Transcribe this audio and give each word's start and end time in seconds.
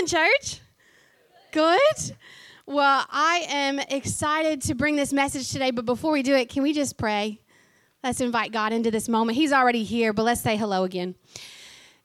doing, 0.00 0.06
church? 0.06 0.60
Good? 1.52 2.16
Well, 2.66 3.04
I 3.10 3.46
am 3.48 3.78
excited 3.80 4.62
to 4.62 4.74
bring 4.74 4.96
this 4.96 5.12
message 5.12 5.50
today, 5.50 5.70
but 5.70 5.84
before 5.84 6.12
we 6.12 6.22
do 6.22 6.34
it, 6.34 6.48
can 6.48 6.62
we 6.62 6.72
just 6.72 6.96
pray? 6.96 7.40
Let's 8.02 8.20
invite 8.20 8.52
God 8.52 8.72
into 8.72 8.90
this 8.90 9.08
moment. 9.08 9.36
He's 9.36 9.52
already 9.52 9.84
here, 9.84 10.12
but 10.12 10.22
let's 10.22 10.40
say 10.40 10.56
hello 10.56 10.84
again. 10.84 11.16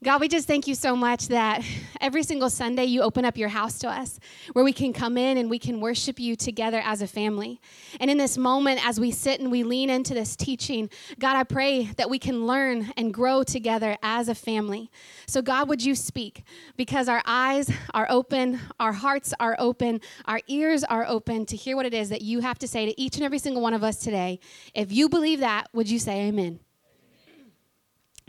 God, 0.03 0.19
we 0.19 0.27
just 0.27 0.45
thank 0.45 0.67
you 0.67 0.75
so 0.75 0.93
much 0.93 1.29
that 1.29 1.63
every 2.01 2.21
single 2.21 2.49
Sunday 2.49 2.83
you 2.83 3.01
open 3.01 3.23
up 3.23 3.37
your 3.37 3.47
house 3.47 3.79
to 3.79 3.89
us 3.89 4.19
where 4.51 4.65
we 4.65 4.73
can 4.73 4.91
come 4.91 5.17
in 5.17 5.37
and 5.37 5.49
we 5.49 5.57
can 5.57 5.79
worship 5.79 6.19
you 6.19 6.35
together 6.35 6.81
as 6.83 7.01
a 7.01 7.07
family. 7.07 7.61
And 8.01 8.11
in 8.11 8.17
this 8.17 8.37
moment, 8.37 8.85
as 8.85 8.99
we 8.99 9.11
sit 9.11 9.39
and 9.39 9.49
we 9.49 9.63
lean 9.63 9.89
into 9.89 10.13
this 10.13 10.35
teaching, 10.35 10.89
God, 11.17 11.37
I 11.37 11.43
pray 11.43 11.85
that 11.95 12.09
we 12.09 12.19
can 12.19 12.45
learn 12.45 12.91
and 12.97 13.13
grow 13.13 13.41
together 13.41 13.95
as 14.03 14.27
a 14.27 14.35
family. 14.35 14.91
So, 15.27 15.41
God, 15.41 15.69
would 15.69 15.83
you 15.83 15.95
speak? 15.95 16.43
Because 16.75 17.07
our 17.07 17.23
eyes 17.25 17.71
are 17.93 18.05
open, 18.09 18.59
our 18.81 18.93
hearts 18.93 19.33
are 19.39 19.55
open, 19.59 20.01
our 20.25 20.41
ears 20.47 20.83
are 20.83 21.05
open 21.07 21.45
to 21.47 21.55
hear 21.55 21.77
what 21.77 21.85
it 21.85 21.93
is 21.93 22.09
that 22.09 22.21
you 22.21 22.41
have 22.41 22.59
to 22.59 22.67
say 22.67 22.85
to 22.85 23.01
each 23.01 23.15
and 23.15 23.23
every 23.23 23.39
single 23.39 23.61
one 23.61 23.73
of 23.73 23.83
us 23.83 23.97
today. 23.99 24.41
If 24.73 24.91
you 24.91 25.07
believe 25.07 25.39
that, 25.39 25.69
would 25.73 25.89
you 25.89 25.99
say 25.99 26.27
amen? 26.27 26.59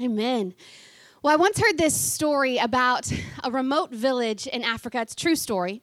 Amen. 0.01 0.13
amen. 0.21 0.55
Well, 1.23 1.33
I 1.33 1.37
once 1.37 1.59
heard 1.59 1.79
this 1.79 1.99
story 1.99 2.59
about 2.59 3.11
a 3.43 3.51
remote 3.51 3.91
village 3.91 4.47
in 4.47 4.63
Africa. 4.63 5.01
It's 5.01 5.15
true 5.15 5.35
story. 5.35 5.83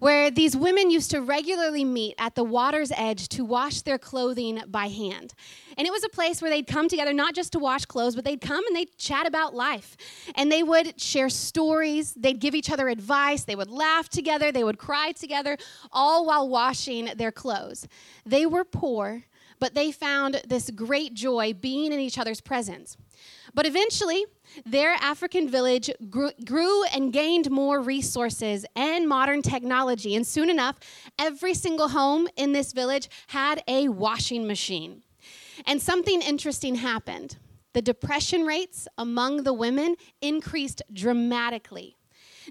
Where 0.00 0.30
these 0.30 0.54
women 0.54 0.90
used 0.90 1.10
to 1.12 1.22
regularly 1.22 1.82
meet 1.82 2.14
at 2.18 2.34
the 2.34 2.44
water's 2.44 2.92
edge 2.94 3.28
to 3.30 3.44
wash 3.46 3.80
their 3.80 3.96
clothing 3.96 4.60
by 4.68 4.88
hand. 4.88 5.32
And 5.78 5.86
it 5.86 5.90
was 5.90 6.04
a 6.04 6.10
place 6.10 6.42
where 6.42 6.50
they'd 6.50 6.66
come 6.66 6.88
together 6.88 7.14
not 7.14 7.34
just 7.34 7.52
to 7.52 7.58
wash 7.58 7.86
clothes, 7.86 8.14
but 8.14 8.26
they'd 8.26 8.42
come 8.42 8.66
and 8.66 8.76
they'd 8.76 8.94
chat 8.98 9.26
about 9.26 9.54
life. 9.54 9.96
And 10.34 10.52
they 10.52 10.62
would 10.62 11.00
share 11.00 11.30
stories, 11.30 12.12
they'd 12.12 12.38
give 12.38 12.54
each 12.54 12.70
other 12.70 12.90
advice, 12.90 13.44
they 13.44 13.56
would 13.56 13.70
laugh 13.70 14.10
together, 14.10 14.52
they 14.52 14.64
would 14.64 14.78
cry 14.78 15.12
together, 15.12 15.56
all 15.90 16.26
while 16.26 16.46
washing 16.46 17.10
their 17.16 17.32
clothes. 17.32 17.88
They 18.26 18.44
were 18.44 18.64
poor, 18.64 19.24
but 19.58 19.74
they 19.74 19.90
found 19.90 20.42
this 20.46 20.70
great 20.70 21.14
joy 21.14 21.54
being 21.54 21.90
in 21.92 21.98
each 21.98 22.18
other's 22.18 22.42
presence. 22.42 22.98
But 23.56 23.64
eventually, 23.64 24.26
their 24.66 24.92
African 25.00 25.48
village 25.48 25.90
grew, 26.10 26.30
grew, 26.44 26.84
and 26.84 27.10
gained 27.10 27.50
more 27.50 27.80
resources 27.80 28.66
and 28.76 29.08
modern 29.08 29.40
technology. 29.40 30.14
And 30.14 30.26
soon 30.26 30.50
enough, 30.50 30.78
every 31.18 31.54
single 31.54 31.88
home 31.88 32.28
in 32.36 32.52
this 32.52 32.72
village 32.72 33.08
had 33.28 33.62
a 33.66 33.88
washing 33.88 34.46
machine. 34.46 35.02
And 35.66 35.80
something 35.80 36.20
interesting 36.20 36.74
happened. 36.74 37.38
The 37.72 37.80
depression 37.80 38.44
rates 38.44 38.86
among 38.98 39.44
the 39.44 39.54
women 39.54 39.96
increased 40.20 40.82
dramatically. 40.92 41.96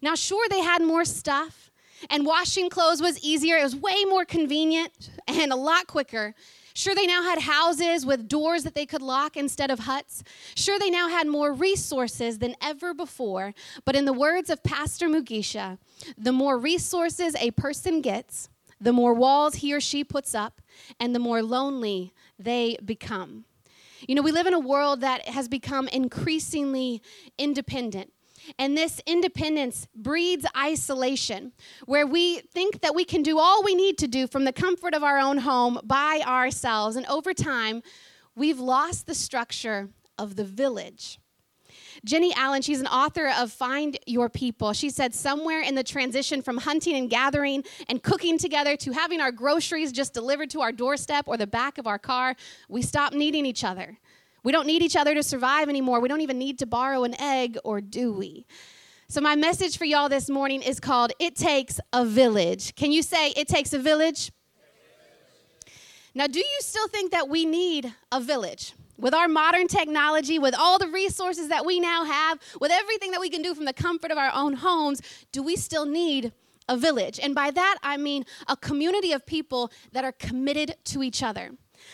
Now, 0.01 0.15
sure, 0.15 0.47
they 0.49 0.61
had 0.61 0.81
more 0.81 1.05
stuff, 1.05 1.69
and 2.09 2.25
washing 2.25 2.67
clothes 2.69 2.99
was 2.99 3.19
easier. 3.19 3.57
It 3.57 3.63
was 3.63 3.75
way 3.75 4.05
more 4.05 4.25
convenient 4.25 5.11
and 5.27 5.53
a 5.53 5.55
lot 5.55 5.85
quicker. 5.85 6.33
Sure, 6.77 6.93
they 6.93 7.07
now 7.07 7.23
had 7.23 7.39
houses 7.39 8.05
with 8.05 8.27
doors 8.27 8.63
that 8.63 8.75
they 8.75 8.85
could 8.85 9.01
lock 9.01 9.37
instead 9.37 9.71
of 9.71 9.79
huts. 9.79 10.25
Sure, 10.55 10.77
they 10.77 10.89
now 10.89 11.07
had 11.07 11.25
more 11.25 11.53
resources 11.53 12.39
than 12.39 12.53
ever 12.61 12.93
before. 12.93 13.53
But 13.85 13.95
in 13.95 14.03
the 14.03 14.11
words 14.11 14.49
of 14.49 14.61
Pastor 14.61 15.07
Mugisha, 15.07 15.77
the 16.17 16.33
more 16.33 16.59
resources 16.59 17.33
a 17.39 17.51
person 17.51 18.01
gets, 18.01 18.49
the 18.79 18.91
more 18.91 19.13
walls 19.13 19.55
he 19.55 19.73
or 19.73 19.79
she 19.79 20.03
puts 20.03 20.35
up, 20.35 20.61
and 20.99 21.15
the 21.15 21.19
more 21.19 21.41
lonely 21.41 22.13
they 22.37 22.77
become. 22.83 23.45
You 24.05 24.15
know, 24.15 24.21
we 24.21 24.33
live 24.33 24.45
in 24.45 24.53
a 24.53 24.59
world 24.59 24.99
that 24.99 25.29
has 25.29 25.47
become 25.47 25.87
increasingly 25.87 27.01
independent. 27.37 28.11
And 28.57 28.77
this 28.77 29.01
independence 29.05 29.87
breeds 29.95 30.45
isolation, 30.57 31.53
where 31.85 32.07
we 32.07 32.39
think 32.39 32.81
that 32.81 32.95
we 32.95 33.05
can 33.05 33.23
do 33.23 33.39
all 33.39 33.63
we 33.63 33.75
need 33.75 33.97
to 33.99 34.07
do 34.07 34.27
from 34.27 34.45
the 34.45 34.53
comfort 34.53 34.93
of 34.93 35.03
our 35.03 35.17
own 35.17 35.39
home 35.39 35.79
by 35.83 36.21
ourselves. 36.25 36.95
And 36.95 37.05
over 37.07 37.33
time, 37.33 37.81
we've 38.35 38.59
lost 38.59 39.07
the 39.07 39.15
structure 39.15 39.89
of 40.17 40.35
the 40.35 40.45
village. 40.45 41.19
Jennie 42.03 42.33
Allen, 42.35 42.61
she's 42.61 42.81
an 42.81 42.87
author 42.87 43.31
of 43.37 43.51
Find 43.51 43.97
Your 44.05 44.29
People. 44.29 44.73
She 44.73 44.89
said, 44.89 45.13
somewhere 45.13 45.61
in 45.61 45.75
the 45.75 45.83
transition 45.83 46.41
from 46.41 46.57
hunting 46.57 46.95
and 46.95 47.09
gathering 47.09 47.63
and 47.89 48.03
cooking 48.03 48.37
together 48.37 48.75
to 48.77 48.91
having 48.91 49.21
our 49.21 49.31
groceries 49.31 49.91
just 49.91 50.13
delivered 50.13 50.49
to 50.51 50.61
our 50.61 50.71
doorstep 50.71 51.27
or 51.27 51.37
the 51.37 51.47
back 51.47 51.77
of 51.77 51.87
our 51.87 51.97
car, 51.97 52.35
we 52.69 52.81
stopped 52.81 53.15
needing 53.15 53.45
each 53.45 53.63
other. 53.63 53.97
We 54.45 54.51
don't 54.51 54.67
need 54.67 54.83
each 54.83 54.95
other 54.95 55.15
to 55.15 55.23
survive 55.23 55.69
anymore. 55.69 55.99
We 55.99 56.07
don't 56.07 56.21
even 56.21 56.37
need 56.37 56.59
to 56.59 56.67
borrow 56.67 57.03
an 57.03 57.19
egg, 57.19 57.57
or 57.63 57.81
do 57.81 58.13
we? 58.13 58.45
So, 59.07 59.19
my 59.19 59.35
message 59.35 59.75
for 59.75 59.85
y'all 59.85 60.07
this 60.07 60.29
morning 60.29 60.61
is 60.61 60.79
called 60.79 61.11
It 61.19 61.35
Takes 61.35 61.79
a 61.91 62.05
Village. 62.05 62.75
Can 62.75 62.91
you 62.91 63.01
say, 63.01 63.31
It 63.31 63.47
Takes 63.47 63.73
a 63.73 63.79
Village? 63.79 64.31
Now, 66.13 66.27
do 66.27 66.37
you 66.37 66.57
still 66.59 66.87
think 66.89 67.11
that 67.11 67.27
we 67.27 67.47
need 67.47 67.91
a 68.11 68.21
village? 68.21 68.73
With 68.99 69.15
our 69.15 69.27
modern 69.27 69.67
technology, 69.67 70.37
with 70.37 70.53
all 70.53 70.77
the 70.77 70.89
resources 70.89 71.49
that 71.49 71.65
we 71.65 71.79
now 71.79 72.03
have, 72.05 72.39
with 72.61 72.71
everything 72.71 73.11
that 73.11 73.19
we 73.19 73.31
can 73.31 73.41
do 73.41 73.55
from 73.55 73.65
the 73.65 73.73
comfort 73.73 74.11
of 74.11 74.19
our 74.19 74.31
own 74.31 74.53
homes, 74.53 75.01
do 75.31 75.41
we 75.41 75.55
still 75.55 75.87
need 75.87 76.33
a 76.69 76.77
village? 76.77 77.19
And 77.19 77.33
by 77.33 77.49
that, 77.49 77.77
I 77.81 77.97
mean 77.97 78.25
a 78.47 78.55
community 78.55 79.11
of 79.11 79.25
people 79.25 79.71
that 79.91 80.05
are 80.05 80.13
committed 80.13 80.75
to 80.85 81.01
each 81.01 81.23
other 81.23 81.49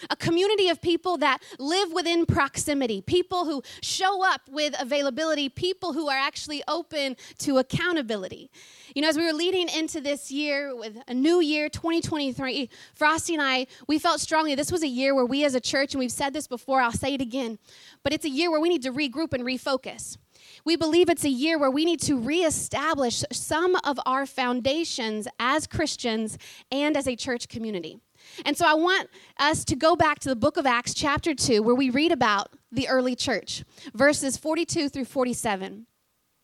a 0.10 0.16
community 0.16 0.70
of 0.70 0.82
people 0.82 1.18
that 1.18 1.42
live 1.60 1.92
within 1.94 2.26
proximity, 2.26 3.02
people 3.02 3.46
who 3.46 3.62
show 3.82 4.26
up 4.26 4.42
with 4.50 4.76
availability, 4.80 5.50
people 5.50 5.94
who 5.94 6.10
are 6.10 6.18
actually 6.18 6.64
open 6.68 7.16
to 7.40 7.58
accountability. 7.58 8.50
You 8.96 9.02
know, 9.02 9.10
as 9.10 9.18
we 9.18 9.26
were 9.26 9.34
leading 9.34 9.70
into 9.70 10.02
this 10.02 10.32
year 10.32 10.76
with 10.76 10.98
a 11.08 11.14
new 11.14 11.40
year, 11.40 11.70
2023, 11.70 12.70
Frosty 12.94 13.34
and 13.34 13.42
I, 13.42 13.68
we 13.88 14.00
felt 14.00 14.20
strongly 14.20 14.56
this 14.56 14.72
was 14.72 14.84
a 14.84 14.88
year 14.88 15.16
where 15.16 15.26
we 15.26 15.46
as 15.46 15.56
a 15.56 15.62
church, 15.62 15.94
and 15.94 16.00
we've 16.00 16.12
said 16.12 16.34
this 16.34 16.48
before, 16.48 16.82
I'll 16.82 16.92
say 16.92 17.14
it 17.14 17.22
again, 17.22 17.58
but 18.04 18.14
it's 18.14 18.26
a 18.26 18.30
year 18.30 18.52
where 18.52 18.60
we 18.60 18.70
need 18.70 18.84
to 18.84 18.92
regroup 18.92 19.34
and 19.34 19.44
refocus. 19.44 20.18
We 20.66 20.76
believe 20.76 21.10
it's 21.10 21.24
a 21.24 21.30
year 21.30 21.58
where 21.58 21.72
we 21.72 21.86
need 21.86 22.02
to 22.02 22.18
reestablish 22.18 23.24
some 23.32 23.76
of 23.84 24.00
our 24.06 24.26
foundations 24.26 25.28
as 25.40 25.68
Christians 25.68 26.38
and 26.72 26.98
as 26.98 27.08
a 27.08 27.16
church 27.16 27.48
community. 27.48 28.00
And 28.46 28.58
so 28.58 28.66
I 28.66 28.74
want 28.74 29.10
us 29.38 29.64
to 29.66 29.76
go 29.76 29.96
back 29.96 30.20
to 30.20 30.30
the 30.30 30.36
book 30.36 30.58
of 30.58 30.66
Acts, 30.66 30.94
chapter 30.94 31.34
2, 31.34 31.62
where 31.62 31.76
we 31.76 31.90
read 31.90 32.12
about 32.12 32.54
the 32.72 32.88
early 32.88 33.16
church, 33.16 33.64
verses 33.94 34.38
42 34.38 34.90
through 34.90 35.06
47. 35.06 35.86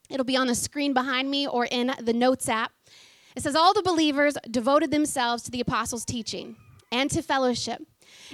It'll 0.09 0.25
be 0.25 0.37
on 0.37 0.47
the 0.47 0.55
screen 0.55 0.93
behind 0.93 1.29
me 1.29 1.47
or 1.47 1.65
in 1.65 1.93
the 2.01 2.13
notes 2.13 2.47
app. 2.47 2.71
It 3.35 3.43
says, 3.43 3.55
All 3.55 3.73
the 3.73 3.81
believers 3.81 4.37
devoted 4.49 4.91
themselves 4.91 5.43
to 5.43 5.51
the 5.51 5.61
apostles' 5.61 6.05
teaching 6.05 6.55
and 6.91 7.11
to 7.11 7.21
fellowship 7.21 7.81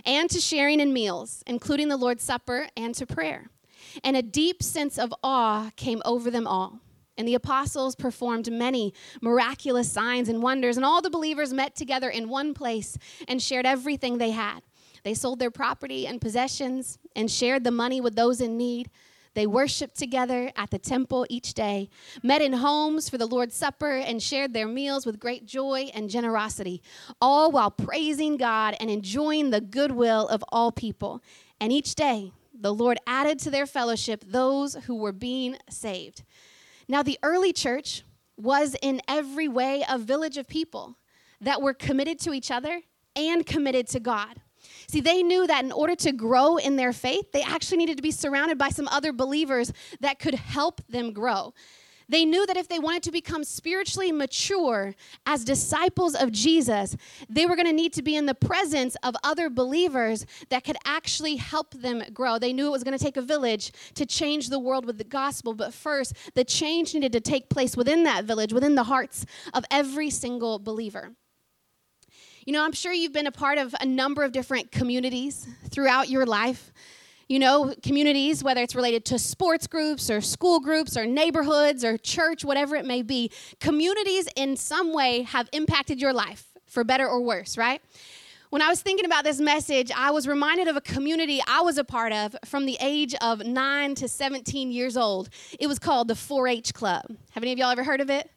and 0.05 0.29
to 0.29 0.39
sharing 0.39 0.79
in 0.79 0.93
meals, 0.93 1.43
including 1.47 1.89
the 1.89 1.97
Lord's 1.97 2.23
Supper 2.23 2.67
and 2.77 2.93
to 2.95 3.05
prayer. 3.05 3.49
And 4.03 4.15
a 4.15 4.21
deep 4.21 4.63
sense 4.63 4.97
of 4.97 5.13
awe 5.23 5.71
came 5.75 6.01
over 6.05 6.31
them 6.31 6.47
all. 6.47 6.79
And 7.17 7.27
the 7.27 7.35
apostles 7.35 7.95
performed 7.95 8.51
many 8.51 8.93
miraculous 9.21 9.91
signs 9.91 10.29
and 10.29 10.41
wonders, 10.41 10.77
and 10.77 10.85
all 10.85 11.01
the 11.01 11.09
believers 11.09 11.53
met 11.53 11.75
together 11.75 12.09
in 12.09 12.27
one 12.27 12.53
place 12.53 12.97
and 13.27 13.41
shared 13.41 13.65
everything 13.65 14.17
they 14.17 14.31
had. 14.31 14.61
They 15.03 15.13
sold 15.13 15.39
their 15.39 15.51
property 15.51 16.07
and 16.07 16.21
possessions 16.21 16.97
and 17.15 17.29
shared 17.29 17.63
the 17.63 17.71
money 17.71 18.01
with 18.01 18.15
those 18.15 18.41
in 18.41 18.57
need. 18.57 18.89
They 19.35 19.47
worshiped 19.47 19.97
together 19.97 20.51
at 20.55 20.69
the 20.69 20.77
temple 20.77 21.25
each 21.29 21.53
day, 21.53 21.89
met 22.21 22.41
in 22.41 22.53
homes 22.53 23.09
for 23.09 23.17
the 23.17 23.25
Lord's 23.25 23.55
Supper, 23.55 23.93
and 23.97 24.21
shared 24.21 24.53
their 24.53 24.67
meals 24.67 25.05
with 25.05 25.19
great 25.19 25.45
joy 25.45 25.89
and 25.93 26.09
generosity, 26.09 26.81
all 27.19 27.51
while 27.51 27.71
praising 27.71 28.37
God 28.37 28.75
and 28.79 28.89
enjoying 28.89 29.49
the 29.49 29.61
goodwill 29.61 30.27
of 30.27 30.43
all 30.49 30.71
people. 30.71 31.21
And 31.59 31.71
each 31.71 31.95
day, 31.95 32.31
the 32.53 32.73
Lord 32.73 32.99
added 33.07 33.39
to 33.39 33.49
their 33.49 33.65
fellowship 33.65 34.23
those 34.25 34.75
who 34.85 34.95
were 34.95 35.11
being 35.11 35.57
saved. 35.69 36.23
Now, 36.87 37.03
the 37.03 37.19
early 37.23 37.53
church 37.53 38.03
was 38.37 38.75
in 38.81 39.01
every 39.07 39.47
way 39.47 39.83
a 39.89 39.97
village 39.97 40.37
of 40.37 40.47
people 40.47 40.97
that 41.41 41.61
were 41.61 41.73
committed 41.73 42.19
to 42.19 42.33
each 42.33 42.51
other 42.51 42.81
and 43.15 43.45
committed 43.45 43.87
to 43.89 43.99
God. 43.99 44.41
See, 44.87 45.01
they 45.01 45.23
knew 45.23 45.45
that 45.47 45.63
in 45.63 45.71
order 45.71 45.95
to 45.97 46.11
grow 46.11 46.57
in 46.57 46.75
their 46.75 46.93
faith, 46.93 47.31
they 47.31 47.41
actually 47.41 47.77
needed 47.77 47.97
to 47.97 48.03
be 48.03 48.11
surrounded 48.11 48.57
by 48.57 48.69
some 48.69 48.87
other 48.87 49.11
believers 49.11 49.71
that 49.99 50.19
could 50.19 50.35
help 50.35 50.81
them 50.87 51.11
grow. 51.11 51.53
They 52.09 52.25
knew 52.25 52.45
that 52.45 52.57
if 52.57 52.67
they 52.67 52.79
wanted 52.79 53.03
to 53.03 53.11
become 53.11 53.43
spiritually 53.43 54.11
mature 54.11 54.95
as 55.25 55.43
disciples 55.43 56.15
of 56.15 56.31
Jesus, 56.31 56.95
they 57.29 57.45
were 57.45 57.55
going 57.55 57.67
to 57.67 57.73
need 57.73 57.93
to 57.93 58.01
be 58.01 58.15
in 58.15 58.25
the 58.25 58.35
presence 58.35 58.95
of 59.03 59.15
other 59.23 59.49
believers 59.49 60.25
that 60.49 60.63
could 60.63 60.77
actually 60.85 61.37
help 61.37 61.73
them 61.73 62.03
grow. 62.13 62.39
They 62.39 62.53
knew 62.53 62.67
it 62.67 62.71
was 62.71 62.83
going 62.83 62.97
to 62.97 63.03
take 63.03 63.17
a 63.17 63.21
village 63.21 63.71
to 63.95 64.05
change 64.05 64.49
the 64.49 64.59
world 64.59 64.85
with 64.85 64.97
the 64.97 65.03
gospel, 65.03 65.53
but 65.53 65.73
first, 65.73 66.13
the 66.35 66.43
change 66.43 66.93
needed 66.93 67.13
to 67.13 67.21
take 67.21 67.49
place 67.49 67.77
within 67.77 68.03
that 68.03 68.25
village, 68.25 68.53
within 68.53 68.75
the 68.75 68.83
hearts 68.83 69.25
of 69.53 69.65
every 69.71 70.09
single 70.09 70.59
believer. 70.59 71.11
You 72.45 72.51
know, 72.51 72.63
I'm 72.63 72.73
sure 72.73 72.91
you've 72.91 73.13
been 73.13 73.27
a 73.27 73.31
part 73.31 73.57
of 73.57 73.73
a 73.79 73.85
number 73.85 74.23
of 74.23 74.33
different 74.33 74.71
communities 74.71 75.47
throughout 75.69 76.09
your 76.09 76.25
life. 76.25 76.73
You 77.33 77.39
know, 77.39 77.73
communities, 77.81 78.43
whether 78.43 78.61
it's 78.61 78.75
related 78.75 79.05
to 79.05 79.17
sports 79.17 79.65
groups 79.65 80.11
or 80.11 80.21
school 80.21 80.59
groups 80.59 80.95
or 80.95 81.07
neighborhoods 81.07 81.83
or 81.83 81.97
church, 81.97 82.45
whatever 82.45 82.75
it 82.75 82.85
may 82.85 83.01
be, 83.01 83.31
communities 83.59 84.29
in 84.35 84.55
some 84.55 84.93
way 84.93 85.23
have 85.23 85.49
impacted 85.51 85.99
your 85.99 86.13
life 86.13 86.45
for 86.67 86.83
better 86.83 87.09
or 87.09 87.19
worse, 87.21 87.57
right? 87.57 87.81
When 88.51 88.61
I 88.61 88.69
was 88.69 88.83
thinking 88.83 89.05
about 89.05 89.23
this 89.23 89.39
message, 89.39 89.89
I 89.97 90.11
was 90.11 90.27
reminded 90.27 90.67
of 90.67 90.75
a 90.75 90.81
community 90.81 91.41
I 91.47 91.61
was 91.61 91.79
a 91.79 91.83
part 91.83 92.13
of 92.13 92.35
from 92.45 92.67
the 92.67 92.77
age 92.79 93.15
of 93.19 93.43
9 93.43 93.95
to 93.95 94.07
17 94.07 94.71
years 94.71 94.95
old. 94.95 95.29
It 95.59 95.65
was 95.65 95.79
called 95.79 96.09
the 96.09 96.15
4 96.15 96.47
H 96.47 96.71
Club. 96.75 97.03
Have 97.31 97.41
any 97.41 97.51
of 97.51 97.57
y'all 97.57 97.71
ever 97.71 97.83
heard 97.83 97.99
of 97.99 98.11
it? 98.11 98.29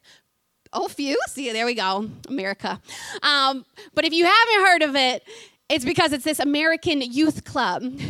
Oh, 0.73 0.87
few. 0.87 1.19
See, 1.27 1.51
there 1.51 1.67
we 1.67 1.75
go, 1.75 2.09
America. 2.27 2.81
Um, 3.21 3.63
but 3.93 4.05
if 4.05 4.13
you 4.13 4.25
haven't 4.25 4.65
heard 4.65 4.81
of 4.81 4.95
it, 4.95 5.23
it's 5.69 5.85
because 5.85 6.13
it's 6.13 6.23
this 6.23 6.39
American 6.39 7.01
youth 7.01 7.43
club. 7.43 7.83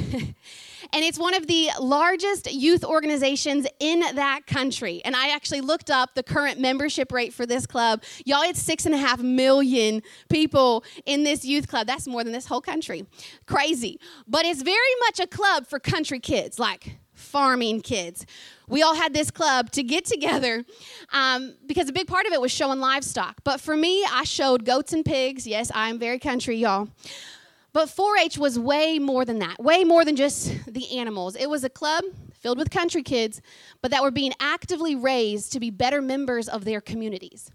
and 0.93 1.03
it's 1.03 1.17
one 1.17 1.33
of 1.33 1.47
the 1.47 1.69
largest 1.79 2.51
youth 2.51 2.83
organizations 2.83 3.67
in 3.79 3.99
that 3.99 4.41
country. 4.45 5.01
And 5.03 5.15
I 5.15 5.29
actually 5.29 5.61
looked 5.61 5.89
up 5.89 6.13
the 6.13 6.23
current 6.23 6.59
membership 6.59 7.11
rate 7.11 7.33
for 7.33 7.45
this 7.45 7.65
club. 7.65 8.03
Y'all, 8.25 8.43
it's 8.43 8.61
six 8.61 8.85
and 8.85 8.93
a 8.93 8.97
half 8.97 9.21
million 9.21 10.03
people 10.29 10.83
in 11.05 11.23
this 11.23 11.43
youth 11.43 11.67
club. 11.67 11.87
That's 11.87 12.07
more 12.07 12.23
than 12.23 12.33
this 12.33 12.45
whole 12.45 12.61
country. 12.61 13.05
Crazy. 13.45 13.99
But 14.27 14.45
it's 14.45 14.61
very 14.61 14.95
much 15.05 15.19
a 15.19 15.27
club 15.27 15.67
for 15.67 15.79
country 15.79 16.19
kids, 16.19 16.59
like 16.59 16.97
farming 17.13 17.81
kids. 17.81 18.25
We 18.67 18.83
all 18.83 18.95
had 18.95 19.13
this 19.13 19.31
club 19.31 19.71
to 19.71 19.83
get 19.83 20.05
together 20.05 20.63
um, 21.11 21.55
because 21.65 21.89
a 21.89 21.93
big 21.93 22.07
part 22.07 22.27
of 22.27 22.33
it 22.33 22.39
was 22.39 22.51
showing 22.51 22.79
livestock. 22.79 23.37
But 23.43 23.59
for 23.59 23.75
me, 23.75 24.05
I 24.11 24.23
showed 24.23 24.65
goats 24.65 24.93
and 24.93 25.03
pigs. 25.03 25.47
Yes, 25.47 25.71
I 25.73 25.89
am 25.89 25.97
very 25.97 26.19
country, 26.19 26.57
y'all. 26.57 26.89
But 27.77 27.91
4 27.91 28.17
H 28.17 28.39
was 28.39 28.57
way 28.57 28.97
more 28.97 29.23
than 29.23 29.37
that, 29.37 29.59
way 29.59 29.83
more 29.83 30.03
than 30.03 30.15
just 30.15 30.51
the 30.65 30.97
animals. 30.97 31.35
It 31.35 31.47
was 31.47 31.63
a 31.63 31.69
club 31.69 32.03
filled 32.33 32.57
with 32.57 32.71
country 32.71 33.03
kids, 33.03 33.39
but 33.83 33.91
that 33.91 34.01
were 34.01 34.09
being 34.09 34.33
actively 34.39 34.95
raised 34.95 35.53
to 35.53 35.59
be 35.59 35.69
better 35.69 36.01
members 36.01 36.49
of 36.49 36.65
their 36.65 36.81
communities. 36.81 37.51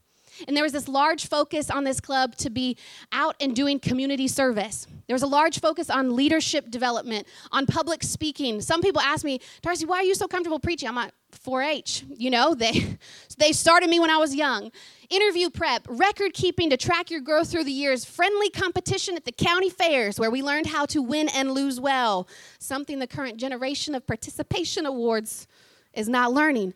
And 0.47 0.57
there 0.57 0.63
was 0.63 0.71
this 0.71 0.87
large 0.87 1.27
focus 1.27 1.71
on 1.71 1.83
this 1.83 2.01
club 2.01 2.37
to 2.37 2.51
be 2.51 2.77
out 3.11 3.35
and 3.41 3.57
doing 3.57 3.81
community 3.81 4.29
service. 4.29 4.87
There 5.09 5.15
was 5.15 5.25
a 5.25 5.27
large 5.27 5.59
focus 5.59 5.91
on 5.91 6.15
leadership 6.15 6.71
development, 6.71 7.27
on 7.51 7.67
public 7.67 8.05
speaking. 8.05 8.61
Some 8.61 8.81
people 8.81 9.03
ask 9.03 9.25
me, 9.25 9.41
Darcy, 9.61 9.87
why 9.87 9.97
are 9.97 10.05
you 10.05 10.15
so 10.15 10.29
comfortable 10.29 10.61
preaching? 10.61 10.89
I'm 10.89 10.95
like, 10.95 11.11
4-H. 11.33 12.05
You 12.17 12.31
know, 12.31 12.55
they 12.63 12.99
they 13.39 13.53
started 13.53 13.91
me 13.91 14.01
when 14.01 14.11
I 14.11 14.19
was 14.19 14.35
young. 14.35 14.71
Interview 15.11 15.51
prep, 15.51 15.87
record 15.89 16.33
keeping 16.33 16.71
to 16.71 16.77
track 16.77 17.11
your 17.11 17.21
growth 17.21 17.51
through 17.51 17.65
the 17.65 17.73
years, 17.73 18.05
friendly 18.05 18.49
competition 18.49 19.15
at 19.15 19.27
the 19.27 19.33
county 19.33 19.69
fairs 19.69 20.19
where 20.19 20.31
we 20.31 20.43
learned 20.43 20.67
how 20.67 20.87
to 20.87 21.03
win 21.03 21.29
and 21.29 21.53
lose 21.53 21.79
well. 21.79 22.27
Something 22.59 22.99
the 22.99 23.07
current 23.07 23.37
generation 23.37 23.95
of 23.95 24.07
participation 24.07 24.87
awards 24.87 25.47
is 25.93 26.09
not 26.09 26.33
learning. 26.33 26.73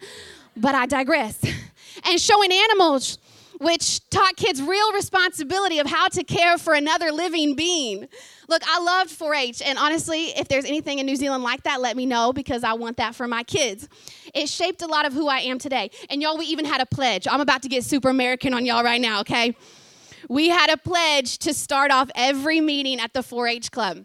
But 0.56 0.74
I 0.74 0.86
digress. 0.86 1.42
And 2.04 2.20
showing 2.20 2.52
animals 2.52 3.16
which 3.58 4.08
taught 4.10 4.36
kids 4.36 4.60
real 4.60 4.92
responsibility 4.92 5.78
of 5.78 5.86
how 5.86 6.08
to 6.08 6.22
care 6.24 6.58
for 6.58 6.74
another 6.74 7.10
living 7.10 7.54
being. 7.54 8.08
Look, 8.48 8.62
I 8.66 8.80
loved 8.80 9.10
4 9.10 9.34
H, 9.34 9.62
and 9.62 9.78
honestly, 9.78 10.26
if 10.38 10.48
there's 10.48 10.64
anything 10.64 10.98
in 10.98 11.06
New 11.06 11.16
Zealand 11.16 11.42
like 11.42 11.62
that, 11.64 11.80
let 11.80 11.96
me 11.96 12.06
know 12.06 12.32
because 12.32 12.64
I 12.64 12.74
want 12.74 12.98
that 12.98 13.14
for 13.14 13.26
my 13.26 13.42
kids. 13.42 13.88
It 14.34 14.48
shaped 14.48 14.82
a 14.82 14.86
lot 14.86 15.06
of 15.06 15.12
who 15.12 15.28
I 15.28 15.38
am 15.40 15.58
today. 15.58 15.90
And 16.10 16.22
y'all, 16.22 16.38
we 16.38 16.46
even 16.46 16.64
had 16.64 16.80
a 16.80 16.86
pledge. 16.86 17.26
I'm 17.28 17.40
about 17.40 17.62
to 17.62 17.68
get 17.68 17.84
super 17.84 18.08
American 18.08 18.54
on 18.54 18.64
y'all 18.66 18.84
right 18.84 19.00
now, 19.00 19.20
okay? 19.20 19.56
We 20.28 20.48
had 20.48 20.70
a 20.70 20.76
pledge 20.76 21.38
to 21.38 21.54
start 21.54 21.90
off 21.90 22.10
every 22.14 22.60
meeting 22.60 23.00
at 23.00 23.12
the 23.12 23.22
4 23.22 23.48
H 23.48 23.70
club. 23.70 24.04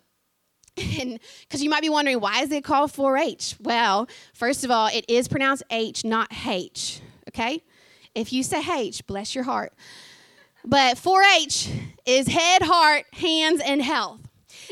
And 1.01 1.19
because 1.41 1.61
you 1.61 1.69
might 1.69 1.81
be 1.81 1.89
wondering, 1.89 2.21
why 2.21 2.41
is 2.41 2.51
it 2.51 2.63
called 2.63 2.91
4 2.93 3.17
H? 3.17 3.55
Well, 3.59 4.07
first 4.33 4.63
of 4.63 4.71
all, 4.71 4.87
it 4.87 5.05
is 5.09 5.27
pronounced 5.27 5.63
H, 5.69 6.05
not 6.05 6.29
H, 6.47 7.01
okay? 7.27 7.61
If 8.13 8.33
you 8.33 8.43
say 8.43 8.61
H, 8.69 9.05
bless 9.07 9.33
your 9.35 9.45
heart. 9.45 9.73
But 10.65 10.97
4 10.97 11.23
H 11.23 11.69
is 12.05 12.27
head, 12.27 12.61
heart, 12.61 13.05
hands, 13.13 13.61
and 13.61 13.81
health. 13.81 14.19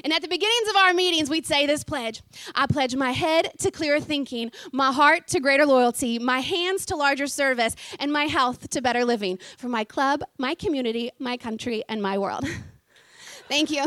And 0.04 0.14
at 0.14 0.22
the 0.22 0.28
beginnings 0.28 0.70
of 0.70 0.76
our 0.76 0.94
meetings, 0.94 1.30
we'd 1.30 1.46
say 1.46 1.66
this 1.66 1.84
pledge 1.84 2.22
I 2.56 2.68
pledge 2.68 2.96
my 2.96 3.12
head 3.12 3.52
to 3.60 3.72
clearer 3.72 4.00
thinking, 4.00 4.52
my 4.72 4.92
heart 4.92 5.28
to 5.30 5.40
greater 5.40 5.66
loyalty, 5.66 6.20
my 6.20 6.40
hands 6.40 6.86
to 6.88 6.96
larger 6.96 7.28
service, 7.28 7.76
and 8.00 8.12
my 8.12 8.26
health 8.26 8.70
to 8.70 8.82
better 8.82 9.04
living 9.06 9.40
for 9.58 9.68
my 9.68 9.84
club, 9.84 10.22
my 10.38 10.54
community, 10.54 11.12
my 11.20 11.38
country, 11.38 11.84
and 11.90 12.02
my 12.02 12.18
world. 12.18 12.46
Thank 13.48 13.72
you. 13.72 13.86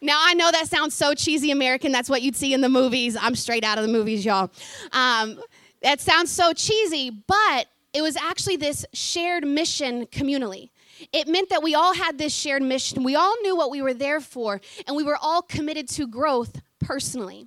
Now, 0.00 0.20
I 0.20 0.34
know 0.34 0.52
that 0.52 0.68
sounds 0.68 0.94
so 0.94 1.12
cheesy 1.12 1.50
American. 1.50 1.90
That's 1.90 2.08
what 2.08 2.22
you'd 2.22 2.36
see 2.36 2.54
in 2.54 2.60
the 2.60 2.68
movies. 2.68 3.16
I'm 3.20 3.34
straight 3.34 3.64
out 3.64 3.78
of 3.78 3.82
the 3.82 3.92
movies, 3.92 4.24
y'all. 4.24 4.50
Um, 4.92 5.40
that 5.82 6.00
sounds 6.00 6.30
so 6.32 6.52
cheesy, 6.52 7.10
but 7.10 7.66
it 7.92 8.02
was 8.02 8.16
actually 8.16 8.56
this 8.56 8.84
shared 8.92 9.46
mission 9.46 10.06
communally. 10.06 10.70
It 11.12 11.28
meant 11.28 11.48
that 11.50 11.62
we 11.62 11.74
all 11.74 11.94
had 11.94 12.18
this 12.18 12.34
shared 12.34 12.62
mission. 12.62 13.04
We 13.04 13.14
all 13.14 13.34
knew 13.42 13.56
what 13.56 13.70
we 13.70 13.80
were 13.82 13.94
there 13.94 14.20
for, 14.20 14.60
and 14.86 14.96
we 14.96 15.04
were 15.04 15.16
all 15.16 15.42
committed 15.42 15.88
to 15.90 16.06
growth 16.06 16.60
personally. 16.80 17.46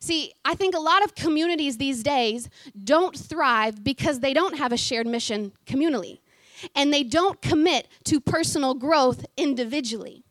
See, 0.00 0.32
I 0.44 0.54
think 0.54 0.74
a 0.74 0.80
lot 0.80 1.04
of 1.04 1.14
communities 1.14 1.78
these 1.78 2.02
days 2.02 2.48
don't 2.82 3.16
thrive 3.16 3.82
because 3.82 4.20
they 4.20 4.34
don't 4.34 4.58
have 4.58 4.72
a 4.72 4.76
shared 4.76 5.06
mission 5.06 5.52
communally, 5.66 6.20
and 6.74 6.92
they 6.92 7.02
don't 7.02 7.40
commit 7.42 7.88
to 8.04 8.20
personal 8.20 8.74
growth 8.74 9.24
individually. 9.36 10.22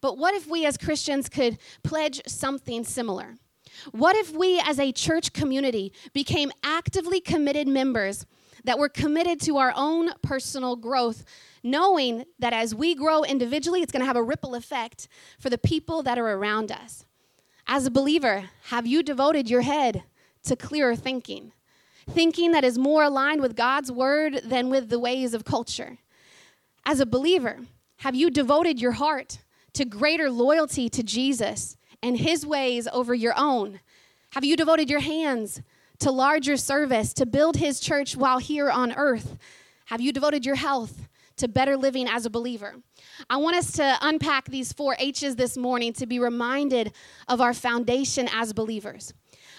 But 0.00 0.18
what 0.18 0.34
if 0.34 0.46
we 0.46 0.66
as 0.66 0.76
Christians 0.76 1.28
could 1.28 1.58
pledge 1.82 2.20
something 2.26 2.84
similar? 2.84 3.36
What 3.92 4.16
if 4.16 4.34
we 4.34 4.60
as 4.60 4.78
a 4.78 4.92
church 4.92 5.32
community 5.32 5.92
became 6.12 6.52
actively 6.62 7.20
committed 7.20 7.68
members 7.68 8.26
that 8.64 8.78
were 8.78 8.88
committed 8.88 9.40
to 9.42 9.56
our 9.56 9.72
own 9.74 10.10
personal 10.22 10.76
growth, 10.76 11.24
knowing 11.62 12.24
that 12.38 12.52
as 12.52 12.74
we 12.74 12.94
grow 12.94 13.22
individually, 13.22 13.82
it's 13.82 13.92
going 13.92 14.00
to 14.00 14.06
have 14.06 14.16
a 14.16 14.22
ripple 14.22 14.54
effect 14.54 15.08
for 15.38 15.50
the 15.50 15.58
people 15.58 16.02
that 16.02 16.18
are 16.18 16.32
around 16.32 16.70
us? 16.70 17.04
As 17.66 17.86
a 17.86 17.90
believer, 17.90 18.50
have 18.64 18.86
you 18.86 19.02
devoted 19.02 19.48
your 19.48 19.60
head 19.62 20.04
to 20.44 20.56
clearer 20.56 20.96
thinking? 20.96 21.52
Thinking 22.08 22.52
that 22.52 22.64
is 22.64 22.78
more 22.78 23.04
aligned 23.04 23.42
with 23.42 23.56
God's 23.56 23.92
word 23.92 24.40
than 24.44 24.70
with 24.70 24.88
the 24.88 24.98
ways 24.98 25.34
of 25.34 25.44
culture? 25.44 25.98
As 26.84 27.00
a 27.00 27.06
believer, 27.06 27.60
have 27.98 28.14
you 28.14 28.30
devoted 28.30 28.80
your 28.80 28.92
heart 28.92 29.38
to 29.74 29.84
greater 29.84 30.30
loyalty 30.30 30.88
to 30.88 31.02
Jesus 31.02 31.77
and 32.02 32.18
his 32.18 32.46
ways 32.46 32.88
over 32.92 33.14
your 33.14 33.34
own? 33.36 33.80
Have 34.30 34.44
you 34.44 34.56
devoted 34.56 34.90
your 34.90 35.00
hands 35.00 35.62
to 36.00 36.10
larger 36.10 36.56
service, 36.56 37.12
to 37.14 37.26
build 37.26 37.56
his 37.56 37.80
church 37.80 38.16
while 38.16 38.38
here 38.38 38.70
on 38.70 38.92
earth? 38.92 39.36
Have 39.86 40.00
you 40.00 40.12
devoted 40.12 40.44
your 40.46 40.54
health 40.54 41.08
to 41.38 41.48
better 41.48 41.76
living 41.76 42.06
as 42.08 42.26
a 42.26 42.30
believer? 42.30 42.76
I 43.28 43.38
want 43.38 43.56
us 43.56 43.72
to 43.72 43.96
unpack 44.02 44.46
these 44.46 44.72
four 44.72 44.96
H's 44.98 45.36
this 45.36 45.56
morning 45.56 45.92
to 45.94 46.06
be 46.06 46.18
reminded 46.18 46.92
of 47.26 47.40
our 47.40 47.54
foundation 47.54 48.28
as 48.32 48.52
believers. 48.52 49.12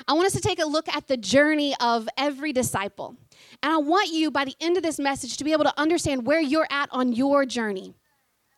I 0.08 0.14
want 0.14 0.28
us 0.28 0.34
to 0.34 0.42
take 0.42 0.60
a 0.60 0.66
look 0.66 0.88
at 0.88 1.08
the 1.08 1.18
journey 1.18 1.76
of 1.82 2.08
every 2.18 2.54
disciple. 2.54 3.16
And 3.62 3.74
I 3.74 3.78
want 3.78 4.12
you, 4.14 4.32
by 4.32 4.46
the 4.46 4.56
end 4.62 4.78
of 4.78 4.84
this 4.84 5.00
message, 5.00 5.38
to 5.38 5.44
be 5.44 5.52
able 5.52 5.66
to 5.66 5.80
understand 5.80 6.26
where 6.26 6.40
you're 6.40 6.68
at 6.70 6.90
on 6.92 7.12
your 7.12 7.46
journey. 7.46 7.96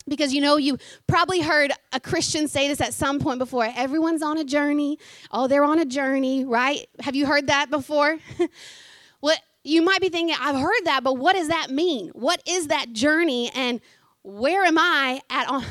Because 0.08 0.34
you 0.34 0.42
know, 0.42 0.58
you 0.58 0.78
probably 1.08 1.42
heard 1.42 1.72
a 1.94 2.00
Christian 2.00 2.48
say 2.48 2.68
this 2.68 2.82
at 2.82 2.94
some 2.94 3.20
point 3.20 3.40
before 3.40 3.68
everyone's 3.76 4.24
on 4.24 4.38
a 4.38 4.44
journey. 4.44 4.98
Oh, 5.32 5.48
they're 5.48 5.64
on 5.64 5.80
a 5.80 5.86
journey, 5.86 6.44
right? 6.44 6.88
Have 7.02 7.16
you 7.16 7.26
heard 7.26 7.48
that 7.48 7.70
before? 7.70 8.18
well, 9.22 9.38
you 9.64 9.82
might 9.82 10.02
be 10.02 10.10
thinking, 10.10 10.36
I've 10.40 10.56
heard 10.56 10.86
that, 10.86 11.04
but 11.04 11.18
what 11.18 11.36
does 11.36 11.50
that 11.50 11.70
mean? 11.70 12.10
What 12.10 12.42
is 12.48 12.68
that 12.68 12.94
journey? 12.94 13.52
And 13.54 13.80
where 14.24 14.64
am 14.64 14.78
I 14.78 15.22
at 15.30 15.48
on 15.48 15.64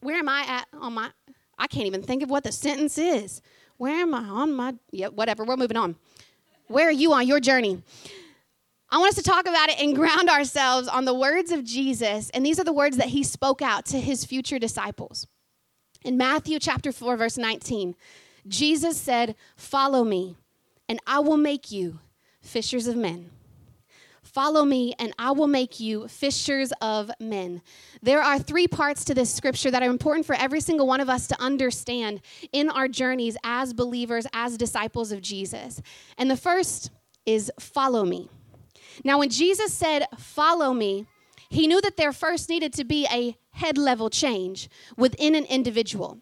where 0.00 0.16
am 0.16 0.28
I 0.28 0.44
at 0.46 0.66
on 0.80 0.94
my 0.94 1.10
I 1.58 1.66
can't 1.66 1.86
even 1.86 2.02
think 2.02 2.22
of 2.22 2.30
what 2.30 2.44
the 2.44 2.52
sentence 2.52 2.98
is. 2.98 3.42
Where 3.78 4.00
am 4.00 4.14
I 4.14 4.22
on 4.22 4.54
my 4.54 4.74
yeah, 4.90 5.08
whatever, 5.08 5.44
we're 5.44 5.56
moving 5.56 5.76
on. 5.76 5.96
Where 6.66 6.88
are 6.88 6.92
you 6.92 7.12
on 7.12 7.26
your 7.26 7.40
journey? 7.40 7.82
I 8.90 8.98
want 8.98 9.10
us 9.10 9.22
to 9.22 9.22
talk 9.22 9.46
about 9.46 9.68
it 9.68 9.80
and 9.80 9.94
ground 9.96 10.28
ourselves 10.28 10.88
on 10.88 11.04
the 11.04 11.14
words 11.14 11.52
of 11.52 11.64
Jesus. 11.64 12.30
And 12.30 12.44
these 12.44 12.58
are 12.58 12.64
the 12.64 12.72
words 12.72 12.96
that 12.96 13.08
he 13.08 13.22
spoke 13.22 13.62
out 13.62 13.84
to 13.86 14.00
his 14.00 14.24
future 14.24 14.58
disciples. 14.58 15.26
In 16.04 16.16
Matthew 16.16 16.58
chapter 16.58 16.92
4, 16.92 17.16
verse 17.16 17.36
19, 17.36 17.94
Jesus 18.46 18.96
said, 18.98 19.34
Follow 19.56 20.04
me, 20.04 20.36
and 20.88 21.00
I 21.06 21.18
will 21.18 21.36
make 21.36 21.70
you 21.70 21.98
fishers 22.40 22.86
of 22.86 22.96
men. 22.96 23.30
Follow 24.22 24.64
me, 24.64 24.94
and 24.98 25.12
I 25.18 25.32
will 25.32 25.46
make 25.46 25.80
you 25.80 26.06
fishers 26.06 26.72
of 26.80 27.10
men. 27.18 27.62
There 28.02 28.22
are 28.22 28.38
three 28.38 28.68
parts 28.68 29.04
to 29.06 29.14
this 29.14 29.34
scripture 29.34 29.70
that 29.70 29.82
are 29.82 29.90
important 29.90 30.26
for 30.26 30.34
every 30.34 30.60
single 30.60 30.86
one 30.86 31.00
of 31.00 31.08
us 31.08 31.26
to 31.28 31.42
understand 31.42 32.20
in 32.52 32.68
our 32.68 32.88
journeys 32.88 33.36
as 33.42 33.72
believers, 33.72 34.26
as 34.32 34.56
disciples 34.56 35.12
of 35.12 35.22
Jesus. 35.22 35.82
And 36.16 36.30
the 36.30 36.36
first 36.36 36.90
is 37.26 37.50
follow 37.58 38.04
me. 38.04 38.28
Now, 39.04 39.18
when 39.18 39.30
Jesus 39.30 39.72
said, 39.72 40.06
Follow 40.18 40.72
me, 40.72 41.06
he 41.50 41.66
knew 41.66 41.80
that 41.80 41.96
there 41.96 42.12
first 42.12 42.48
needed 42.48 42.72
to 42.74 42.84
be 42.84 43.06
a 43.10 43.36
head 43.50 43.78
level 43.78 44.10
change 44.10 44.68
within 44.96 45.34
an 45.34 45.44
individual. 45.44 46.18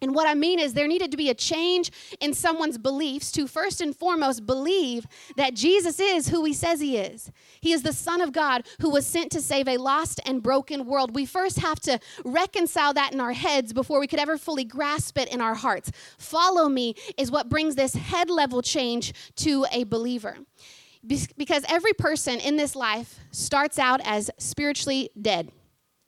And 0.00 0.14
what 0.14 0.28
I 0.28 0.34
mean 0.34 0.60
is, 0.60 0.74
there 0.74 0.86
needed 0.86 1.10
to 1.10 1.16
be 1.16 1.28
a 1.28 1.34
change 1.34 1.90
in 2.20 2.32
someone's 2.32 2.78
beliefs 2.78 3.32
to 3.32 3.48
first 3.48 3.80
and 3.80 3.96
foremost 3.96 4.46
believe 4.46 5.06
that 5.36 5.54
Jesus 5.54 5.98
is 5.98 6.28
who 6.28 6.44
he 6.44 6.52
says 6.52 6.80
he 6.80 6.96
is. 6.96 7.32
He 7.60 7.72
is 7.72 7.82
the 7.82 7.92
Son 7.92 8.20
of 8.20 8.32
God 8.32 8.64
who 8.80 8.90
was 8.90 9.06
sent 9.06 9.32
to 9.32 9.40
save 9.40 9.66
a 9.66 9.76
lost 9.76 10.20
and 10.24 10.40
broken 10.40 10.86
world. 10.86 11.16
We 11.16 11.26
first 11.26 11.58
have 11.58 11.80
to 11.80 11.98
reconcile 12.24 12.94
that 12.94 13.12
in 13.12 13.20
our 13.20 13.32
heads 13.32 13.72
before 13.72 13.98
we 13.98 14.06
could 14.06 14.20
ever 14.20 14.38
fully 14.38 14.64
grasp 14.64 15.18
it 15.18 15.32
in 15.32 15.40
our 15.40 15.54
hearts. 15.54 15.90
Follow 16.16 16.68
me 16.68 16.94
is 17.16 17.32
what 17.32 17.48
brings 17.48 17.74
this 17.74 17.94
head 17.94 18.30
level 18.30 18.62
change 18.62 19.12
to 19.36 19.66
a 19.72 19.82
believer. 19.82 20.36
Because 21.06 21.64
every 21.68 21.92
person 21.92 22.40
in 22.40 22.56
this 22.56 22.74
life 22.76 23.18
starts 23.30 23.78
out 23.78 24.00
as 24.04 24.30
spiritually 24.38 25.10
dead. 25.20 25.50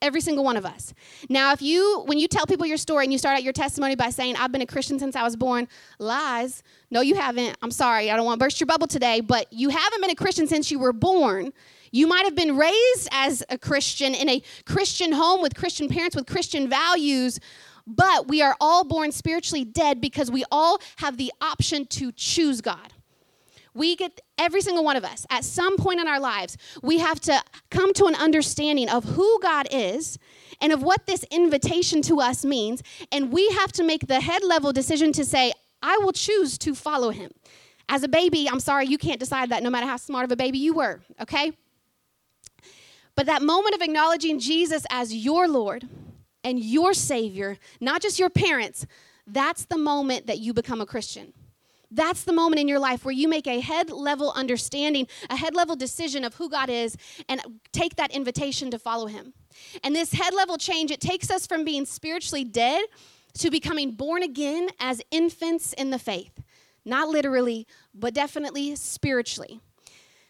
Every 0.03 0.23
single 0.23 0.45
one 0.45 0.57
of 0.57 0.65
us. 0.65 0.95
Now, 1.29 1.53
if 1.53 1.61
you, 1.61 2.03
when 2.07 2.19
you 2.19 2.27
tell 2.27 2.47
people 2.47 2.65
your 2.65 2.79
story 2.79 3.05
and 3.05 3.13
you 3.13 3.19
start 3.19 3.37
out 3.37 3.43
your 3.43 3.53
testimony 3.53 3.97
by 3.97 4.09
saying, 4.09 4.37
I've 4.37 4.51
been 4.51 4.63
a 4.63 4.67
Christian 4.67 4.99
since 4.99 5.15
I 5.15 5.23
was 5.23 5.37
born, 5.37 5.69
lies. 5.99 6.63
No, 6.91 7.03
you 7.03 7.17
haven't. 7.17 7.59
I'm 7.61 7.71
sorry. 7.71 8.11
I 8.11 8.17
don't 8.17 8.25
want 8.25 8.41
to 8.41 8.45
burst 8.45 8.61
your 8.61 8.67
bubble 8.67 8.87
today, 8.87 9.21
but 9.21 9.53
you 9.53 9.69
haven't 9.69 10.01
been 10.01 10.11
a 10.11 10.15
Christian 10.15 10.47
since 10.47 10.71
you 10.71 10.79
were 10.79 10.95
born. 10.95 11.53
You 11.93 12.07
might 12.07 12.25
have 12.25 12.35
been 12.35 12.57
raised 12.57 13.09
as 13.13 13.45
a 13.51 13.59
Christian 13.59 14.15
in 14.15 14.31
a 14.31 14.43
Christian 14.65 15.13
home 15.13 15.43
with 15.43 15.55
Christian 15.55 15.89
parents 15.89 16.17
with 16.17 16.27
Christian 16.27 16.69
values, 16.69 17.39
but 17.87 18.29
we 18.29 18.41
are 18.41 18.57
all 18.59 18.85
born 18.85 19.13
spiritually 19.13 19.65
dead 19.65 20.01
because 20.01 20.31
we 20.31 20.45
all 20.51 20.81
have 20.97 21.19
the 21.19 21.31
option 21.43 21.87
to 21.87 22.11
choose 22.13 22.61
God. 22.61 22.95
We 23.75 23.97
get, 23.97 24.21
every 24.39 24.61
single 24.61 24.85
one 24.85 24.97
of 24.97 25.05
us, 25.05 25.27
at 25.31 25.45
some 25.45 25.77
point 25.77 26.01
in 26.01 26.09
our 26.09 26.21
lives, 26.21 26.57
we 26.83 26.99
have 26.99 27.21
to 27.21 27.43
come 27.71 27.93
to 27.95 28.07
an 28.07 28.15
understanding 28.15 28.89
of 28.89 29.05
who 29.05 29.39
God 29.41 29.69
is 29.71 30.19
and 30.61 30.73
of 30.73 30.83
what 30.83 31.07
this 31.07 31.25
invitation 31.31 32.03
to 32.03 32.21
us 32.21 32.45
means. 32.45 32.83
And 33.13 33.33
we 33.33 33.49
have 33.51 33.73
to 33.73 33.85
make 33.85 34.07
the 34.07 34.21
head 34.21 34.43
level 34.43 34.73
decision 34.73 35.13
to 35.13 35.25
say, 35.25 35.53
I 35.83 35.99
will 35.99 36.13
choose 36.13 36.59
to 36.59 36.75
follow 36.75 37.11
him. 37.11 37.31
As 37.89 38.03
a 38.03 38.09
baby, 38.09 38.49
I'm 38.49 38.61
sorry, 38.61 38.87
you 38.87 38.99
can't 38.99 39.19
decide 39.19 39.51
that 39.51 39.63
no 39.63 39.71
matter 39.71 39.87
how 39.87 39.97
smart 39.97 40.25
of 40.25 40.33
a 40.33 40.37
baby 40.37 40.59
you 40.59 40.75
were, 40.75 41.01
okay? 41.21 41.53
But 43.17 43.27
that 43.27 43.43
moment 43.43 43.75
of 43.75 43.83
acknowledging 43.83 44.39
Jesus 44.39 44.87
as 44.91 45.15
your 45.15 45.49
Lord 45.49 45.89
and 46.45 46.59
your 46.59 46.95
Savior, 46.95 47.59
not 47.81 48.01
just 48.01 48.19
your 48.19 48.31
parents, 48.31 48.87
that's 49.27 49.65
the 49.65 49.79
moment 49.79 50.27
that 50.27 50.39
you 50.39 50.55
become 50.55 50.81
a 50.81 50.87
Christian. 50.87 51.33
That's 51.91 52.23
the 52.23 52.33
moment 52.33 52.61
in 52.61 52.69
your 52.69 52.79
life 52.79 53.05
where 53.05 53.13
you 53.13 53.29
make 53.29 53.47
a 53.47 53.61
head 53.61 53.91
level 53.91 54.33
understanding, 54.37 55.09
a 55.29 55.37
head 55.37 55.55
level 55.55 55.75
decision 55.75 56.25
of 56.25 56.35
who 56.35 56.49
God 56.49 56.71
is, 56.71 56.97
and 57.29 57.41
take 57.73 57.97
that 57.97 58.13
invitation 58.13 58.71
to 58.71 58.79
follow 58.79 59.07
Him. 59.07 59.35
And 59.83 59.95
this 59.95 60.13
head 60.13 60.35
level 60.35 60.57
change, 60.57 60.91
it 60.91 61.01
takes 61.01 61.31
us 61.31 61.47
from 61.47 61.65
being 61.65 61.85
spiritually 61.85 62.45
dead 62.45 62.85
to 63.39 63.51
becoming 63.51 63.93
born 63.93 64.23
again 64.23 64.69
as 64.79 65.03
infants 65.11 65.73
in 65.73 65.91
the 65.91 65.99
faith. 65.99 66.41
Not 66.85 67.09
literally, 67.09 67.67
but 67.95 68.15
definitely 68.15 68.75
spiritually. 68.77 69.61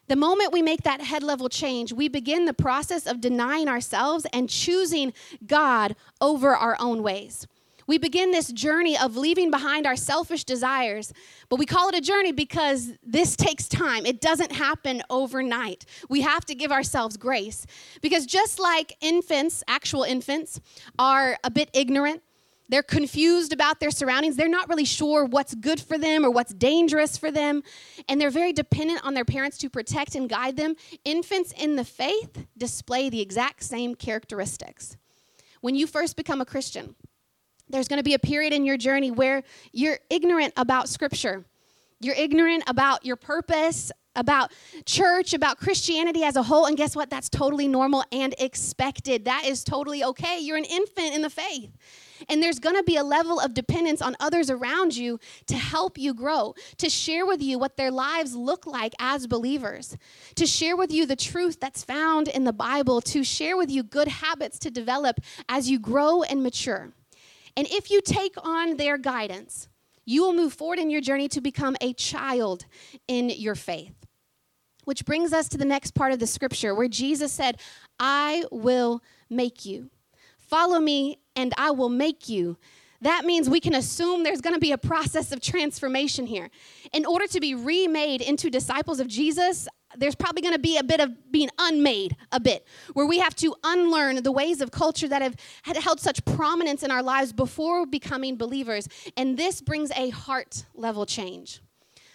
The 0.08 0.16
moment 0.16 0.52
we 0.52 0.62
make 0.62 0.82
that 0.82 1.00
head 1.00 1.22
level 1.22 1.48
change, 1.48 1.92
we 1.92 2.08
begin 2.08 2.44
the 2.44 2.52
process 2.52 3.06
of 3.06 3.20
denying 3.20 3.68
ourselves 3.68 4.26
and 4.32 4.48
choosing 4.48 5.12
God 5.46 5.94
over 6.20 6.56
our 6.56 6.76
own 6.80 7.02
ways. 7.02 7.46
We 7.90 7.98
begin 7.98 8.30
this 8.30 8.52
journey 8.52 8.96
of 8.96 9.16
leaving 9.16 9.50
behind 9.50 9.84
our 9.84 9.96
selfish 9.96 10.44
desires, 10.44 11.12
but 11.48 11.58
we 11.58 11.66
call 11.66 11.88
it 11.88 11.96
a 11.96 12.00
journey 12.00 12.30
because 12.30 12.92
this 13.04 13.34
takes 13.34 13.66
time. 13.66 14.06
It 14.06 14.20
doesn't 14.20 14.52
happen 14.52 15.02
overnight. 15.10 15.86
We 16.08 16.20
have 16.20 16.44
to 16.44 16.54
give 16.54 16.70
ourselves 16.70 17.16
grace 17.16 17.66
because 18.00 18.26
just 18.26 18.60
like 18.60 18.96
infants, 19.00 19.64
actual 19.66 20.04
infants, 20.04 20.60
are 21.00 21.36
a 21.42 21.50
bit 21.50 21.68
ignorant, 21.72 22.22
they're 22.68 22.84
confused 22.84 23.52
about 23.52 23.80
their 23.80 23.90
surroundings. 23.90 24.36
They're 24.36 24.48
not 24.48 24.68
really 24.68 24.84
sure 24.84 25.24
what's 25.24 25.56
good 25.56 25.80
for 25.80 25.98
them 25.98 26.24
or 26.24 26.30
what's 26.30 26.54
dangerous 26.54 27.16
for 27.16 27.32
them. 27.32 27.64
And 28.08 28.20
they're 28.20 28.30
very 28.30 28.52
dependent 28.52 29.04
on 29.04 29.14
their 29.14 29.24
parents 29.24 29.58
to 29.58 29.68
protect 29.68 30.14
and 30.14 30.28
guide 30.28 30.56
them. 30.56 30.76
Infants 31.04 31.52
in 31.58 31.74
the 31.74 31.84
faith 31.84 32.46
display 32.56 33.10
the 33.10 33.20
exact 33.20 33.64
same 33.64 33.96
characteristics. 33.96 34.96
When 35.60 35.74
you 35.74 35.88
first 35.88 36.16
become 36.16 36.40
a 36.40 36.46
Christian, 36.46 36.94
there's 37.70 37.88
going 37.88 37.98
to 37.98 38.04
be 38.04 38.14
a 38.14 38.18
period 38.18 38.52
in 38.52 38.64
your 38.64 38.76
journey 38.76 39.10
where 39.10 39.42
you're 39.72 39.98
ignorant 40.10 40.52
about 40.56 40.88
Scripture. 40.88 41.44
You're 42.00 42.16
ignorant 42.16 42.64
about 42.66 43.04
your 43.04 43.16
purpose, 43.16 43.92
about 44.16 44.52
church, 44.86 45.34
about 45.34 45.58
Christianity 45.58 46.24
as 46.24 46.36
a 46.36 46.42
whole. 46.42 46.66
And 46.66 46.76
guess 46.76 46.96
what? 46.96 47.10
That's 47.10 47.28
totally 47.28 47.68
normal 47.68 48.04
and 48.10 48.34
expected. 48.38 49.26
That 49.26 49.44
is 49.46 49.62
totally 49.64 50.02
okay. 50.02 50.38
You're 50.40 50.56
an 50.56 50.64
infant 50.64 51.14
in 51.14 51.22
the 51.22 51.30
faith. 51.30 51.70
And 52.28 52.42
there's 52.42 52.58
going 52.58 52.76
to 52.76 52.82
be 52.82 52.96
a 52.96 53.04
level 53.04 53.40
of 53.40 53.54
dependence 53.54 54.02
on 54.02 54.16
others 54.20 54.50
around 54.50 54.96
you 54.96 55.18
to 55.46 55.56
help 55.56 55.96
you 55.96 56.12
grow, 56.12 56.54
to 56.78 56.90
share 56.90 57.24
with 57.24 57.42
you 57.42 57.58
what 57.58 57.76
their 57.76 57.90
lives 57.90 58.34
look 58.34 58.66
like 58.66 58.94
as 58.98 59.26
believers, 59.26 59.96
to 60.34 60.46
share 60.46 60.76
with 60.76 60.92
you 60.92 61.06
the 61.06 61.16
truth 61.16 61.58
that's 61.60 61.82
found 61.82 62.28
in 62.28 62.44
the 62.44 62.52
Bible, 62.52 63.00
to 63.02 63.24
share 63.24 63.56
with 63.56 63.70
you 63.70 63.82
good 63.82 64.08
habits 64.08 64.58
to 64.60 64.70
develop 64.70 65.20
as 65.48 65.70
you 65.70 65.78
grow 65.78 66.22
and 66.22 66.42
mature. 66.42 66.92
And 67.56 67.66
if 67.70 67.90
you 67.90 68.00
take 68.00 68.34
on 68.42 68.76
their 68.76 68.98
guidance, 68.98 69.68
you 70.04 70.22
will 70.22 70.32
move 70.32 70.52
forward 70.52 70.78
in 70.78 70.90
your 70.90 71.00
journey 71.00 71.28
to 71.28 71.40
become 71.40 71.76
a 71.80 71.92
child 71.92 72.66
in 73.06 73.30
your 73.30 73.54
faith. 73.54 73.94
Which 74.84 75.04
brings 75.04 75.32
us 75.32 75.48
to 75.50 75.58
the 75.58 75.64
next 75.64 75.94
part 75.94 76.12
of 76.12 76.18
the 76.18 76.26
scripture 76.26 76.74
where 76.74 76.88
Jesus 76.88 77.32
said, 77.32 77.60
I 77.98 78.44
will 78.50 79.02
make 79.28 79.64
you. 79.64 79.90
Follow 80.38 80.80
me, 80.80 81.18
and 81.36 81.54
I 81.56 81.70
will 81.70 81.90
make 81.90 82.28
you. 82.28 82.56
That 83.02 83.24
means 83.24 83.48
we 83.48 83.60
can 83.60 83.74
assume 83.74 84.24
there's 84.24 84.42
going 84.42 84.54
to 84.54 84.60
be 84.60 84.72
a 84.72 84.78
process 84.78 85.32
of 85.32 85.40
transformation 85.40 86.26
here. 86.26 86.50
In 86.92 87.06
order 87.06 87.26
to 87.28 87.40
be 87.40 87.54
remade 87.54 88.20
into 88.20 88.50
disciples 88.50 89.00
of 89.00 89.08
Jesus, 89.08 89.68
there's 89.96 90.14
probably 90.14 90.42
going 90.42 90.54
to 90.54 90.60
be 90.60 90.76
a 90.76 90.84
bit 90.84 91.00
of 91.00 91.32
being 91.32 91.48
unmade 91.58 92.16
a 92.30 92.38
bit 92.38 92.66
where 92.92 93.06
we 93.06 93.18
have 93.18 93.34
to 93.36 93.54
unlearn 93.64 94.22
the 94.22 94.32
ways 94.32 94.60
of 94.60 94.70
culture 94.70 95.08
that 95.08 95.22
have 95.22 95.34
had 95.62 95.76
held 95.76 96.00
such 96.00 96.24
prominence 96.24 96.82
in 96.82 96.90
our 96.90 97.02
lives 97.02 97.32
before 97.32 97.86
becoming 97.86 98.36
believers 98.36 98.88
and 99.16 99.36
this 99.36 99.60
brings 99.60 99.90
a 99.92 100.10
heart 100.10 100.64
level 100.74 101.06
change 101.06 101.60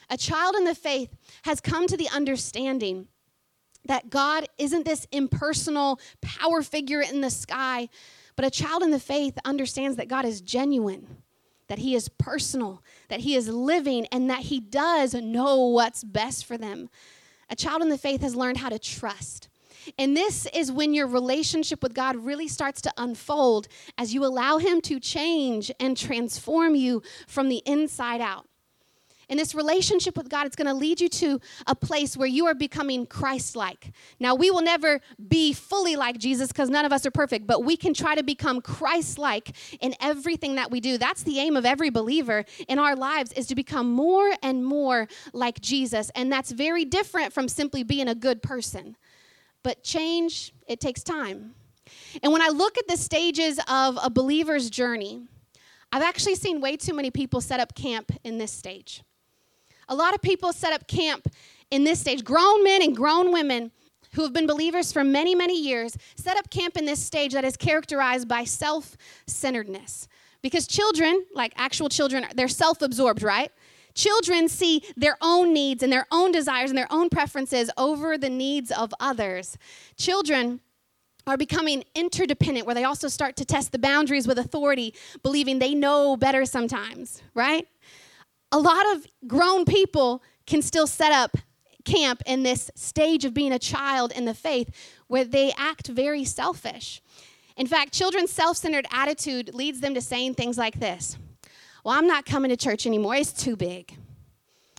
a 0.10 0.18
child 0.18 0.56
in 0.56 0.64
the 0.64 0.76
faith 0.76 1.14
has 1.44 1.60
come 1.60 1.86
to 1.86 1.98
the 1.98 2.08
understanding 2.10 3.08
that 3.84 4.10
god 4.10 4.48
isn't 4.58 4.86
this 4.86 5.06
impersonal 5.12 6.00
power 6.22 6.62
figure 6.62 7.02
in 7.02 7.20
the 7.20 7.30
sky 7.30 7.90
but 8.36 8.46
a 8.46 8.52
child 8.52 8.84
in 8.84 8.92
the 8.92 9.00
faith 9.00 9.38
understands 9.46 9.98
that 9.98 10.08
god 10.08 10.26
is 10.26 10.42
genuine 10.42 11.18
that 11.68 11.80
he 11.80 11.96
is 11.96 12.10
personal 12.10 12.84
that 13.10 13.22
he 13.22 13.36
is 13.36 13.50
living 13.50 14.06
and 14.12 14.30
that 14.30 14.40
he 14.42 14.60
does 14.60 15.14
know 15.14 15.68
what's 15.68 16.04
best 16.04 16.46
for 16.46 16.58
them 16.58 16.90
a 17.50 17.56
child 17.56 17.82
in 17.82 17.90
the 17.90 17.98
faith 17.98 18.22
has 18.22 18.36
learned 18.36 18.58
how 18.58 18.70
to 18.70 18.80
trust. 18.80 19.50
And 20.00 20.18
this 20.18 20.48
is 20.48 20.72
when 20.72 20.94
your 20.94 21.06
relationship 21.06 21.84
with 21.84 21.94
God 21.94 22.16
really 22.16 22.48
starts 22.48 22.82
to 22.82 22.94
unfold 22.98 23.68
as 23.98 24.14
you 24.14 24.26
allow 24.26 24.58
Him 24.58 24.82
to 24.82 25.00
change 25.00 25.72
and 25.80 25.96
transform 25.96 26.76
you 26.76 27.04
from 27.28 27.50
the 27.50 27.62
inside 27.66 28.22
out. 28.22 28.48
In 29.30 29.38
this 29.38 29.56
relationship 29.56 30.18
with 30.18 30.30
God, 30.30 30.46
it's 30.46 30.56
going 30.56 30.68
to 30.68 30.74
lead 30.74 31.02
you 31.02 31.10
to 31.10 31.40
a 31.68 31.76
place 31.76 32.16
where 32.16 32.28
you 32.28 32.46
are 32.46 32.54
becoming 32.54 33.06
Christ 33.06 33.56
like. 33.56 33.92
Now, 34.20 34.36
we 34.36 34.52
will 34.52 34.62
never 34.62 35.02
be 35.28 35.54
fully 35.54 35.96
like 35.96 36.18
Jesus 36.18 36.50
because 36.50 36.70
none 36.70 36.86
of 36.86 36.92
us 36.92 37.06
are 37.06 37.12
perfect, 37.12 37.48
but 37.48 37.64
we 37.64 37.76
can 37.78 37.94
try 37.94 38.16
to 38.16 38.24
become 38.24 38.62
Christ 38.62 39.18
like 39.18 39.56
in 39.82 39.96
everything 40.00 40.56
that 40.56 40.72
we 40.72 40.80
do. 40.80 40.98
That's 40.98 41.24
the 41.24 41.40
aim 41.40 41.56
of 41.56 41.66
every 41.66 41.90
believer 41.90 42.46
in 42.68 42.80
our 42.80 42.96
lives 42.96 43.32
is 43.34 43.48
to 43.48 43.56
become 43.56 43.92
more 43.92 44.34
and 44.44 44.66
more 44.66 45.08
like 45.34 45.62
Jesus. 45.62 46.12
And 46.16 46.32
that's 46.32 46.52
very 46.52 46.86
different 46.86 47.34
from 47.34 47.48
simply 47.48 47.84
being 47.84 48.08
a 48.08 48.16
good 48.16 48.42
person. 48.42 48.96
But 49.64 49.84
change, 49.84 50.54
it 50.68 50.80
takes 50.80 51.04
time. 51.04 51.56
And 52.22 52.32
when 52.32 52.42
I 52.42 52.50
look 52.50 52.78
at 52.78 52.88
the 52.88 52.98
stages 52.98 53.60
of 53.68 53.98
a 54.02 54.10
believer's 54.10 54.70
journey, 54.70 55.24
I've 55.92 56.02
actually 56.02 56.36
seen 56.36 56.62
way 56.62 56.78
too 56.78 56.94
many 56.94 57.12
people 57.12 57.42
set 57.42 57.60
up 57.60 57.76
camp 57.76 58.12
in 58.24 58.38
this 58.38 58.52
stage. 58.52 59.04
A 59.88 59.96
lot 59.96 60.14
of 60.14 60.22
people 60.22 60.54
set 60.54 60.74
up 60.74 60.88
camp 60.88 61.28
in 61.72 61.84
this 61.84 62.00
stage. 62.00 62.24
Grown 62.24 62.64
men 62.64 62.82
and 62.82 62.96
grown 62.96 63.32
women 63.32 63.72
who 64.14 64.24
have 64.24 64.34
been 64.34 64.48
believers 64.48 64.92
for 64.92 65.04
many, 65.04 65.36
many 65.36 65.60
years 65.60 65.98
set 66.16 66.38
up 66.38 66.50
camp 66.50 66.78
in 66.78 66.86
this 66.86 67.04
stage 67.04 67.34
that 67.34 67.44
is 67.44 67.58
characterized 67.58 68.28
by 68.28 68.44
self 68.44 68.98
centeredness. 69.28 70.08
Because 70.42 70.68
children, 70.68 71.26
like 71.34 71.54
actual 71.56 71.90
children, 71.90 72.26
they're 72.36 72.48
self 72.48 72.82
absorbed, 72.82 73.24
right? 73.24 73.52
Children 73.94 74.50
see 74.50 74.84
their 74.98 75.18
own 75.22 75.54
needs 75.54 75.82
and 75.82 75.92
their 75.92 76.06
own 76.12 76.32
desires 76.32 76.70
and 76.70 76.78
their 76.78 76.92
own 76.92 77.10
preferences 77.10 77.72
over 77.78 78.18
the 78.18 78.30
needs 78.30 78.70
of 78.72 78.94
others. 79.00 79.58
Children 79.98 80.60
are 81.28 81.38
becoming 81.38 81.84
interdependent, 81.96 82.66
where 82.66 82.76
they 82.76 82.84
also 82.84 83.08
start 83.08 83.36
to 83.38 83.46
test 83.46 83.72
the 83.72 83.80
boundaries 83.80 84.28
with 84.28 84.38
authority, 84.38 84.94
believing 85.24 85.60
they 85.60 85.74
know 85.74 86.16
better 86.16 86.46
sometimes, 86.46 87.24
right? 87.34 87.68
A 88.56 88.60
lot 88.60 88.86
of 88.96 89.06
grown 89.28 89.66
people 89.66 90.24
can 90.48 90.62
still 90.62 90.88
set 90.88 91.12
up 91.12 91.36
camp 91.84 92.22
in 92.26 92.44
this 92.44 92.72
stage 92.74 93.26
of 93.26 93.34
being 93.34 93.52
a 93.52 93.60
child 93.60 94.14
in 94.14 94.24
the 94.24 94.34
faith 94.34 94.70
where 95.08 95.26
they 95.26 95.52
act 95.58 95.88
very 95.88 96.24
selfish. 96.24 97.02
In 97.58 97.68
fact, 97.68 97.92
children's 97.92 98.32
self 98.32 98.56
centered 98.56 98.88
attitude 98.92 99.54
leads 99.54 99.82
them 99.82 99.94
to 99.94 100.00
saying 100.00 100.36
things 100.36 100.58
like 100.58 100.80
this 100.80 101.18
Well, 101.84 101.98
I'm 101.98 102.08
not 102.08 102.26
coming 102.26 102.48
to 102.48 102.56
church 102.56 102.88
anymore. 102.88 103.16
It's 103.16 103.34
too 103.34 103.58
big. 103.58 103.98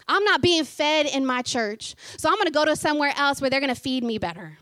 I'm 0.09 0.25
not 0.25 0.40
being 0.40 0.64
fed 0.64 1.04
in 1.04 1.26
my 1.26 1.42
church. 1.42 1.97
So 2.16 2.30
I'm 2.30 2.38
to 2.47 2.50
go 2.50 2.64
to 2.64 2.76
somewhere 2.76 3.12
else 3.14 3.42
where 3.42 3.50
they're 3.50 3.61
to 3.61 3.75
feed 3.75 4.04
me 4.04 4.16
better. 4.16 4.56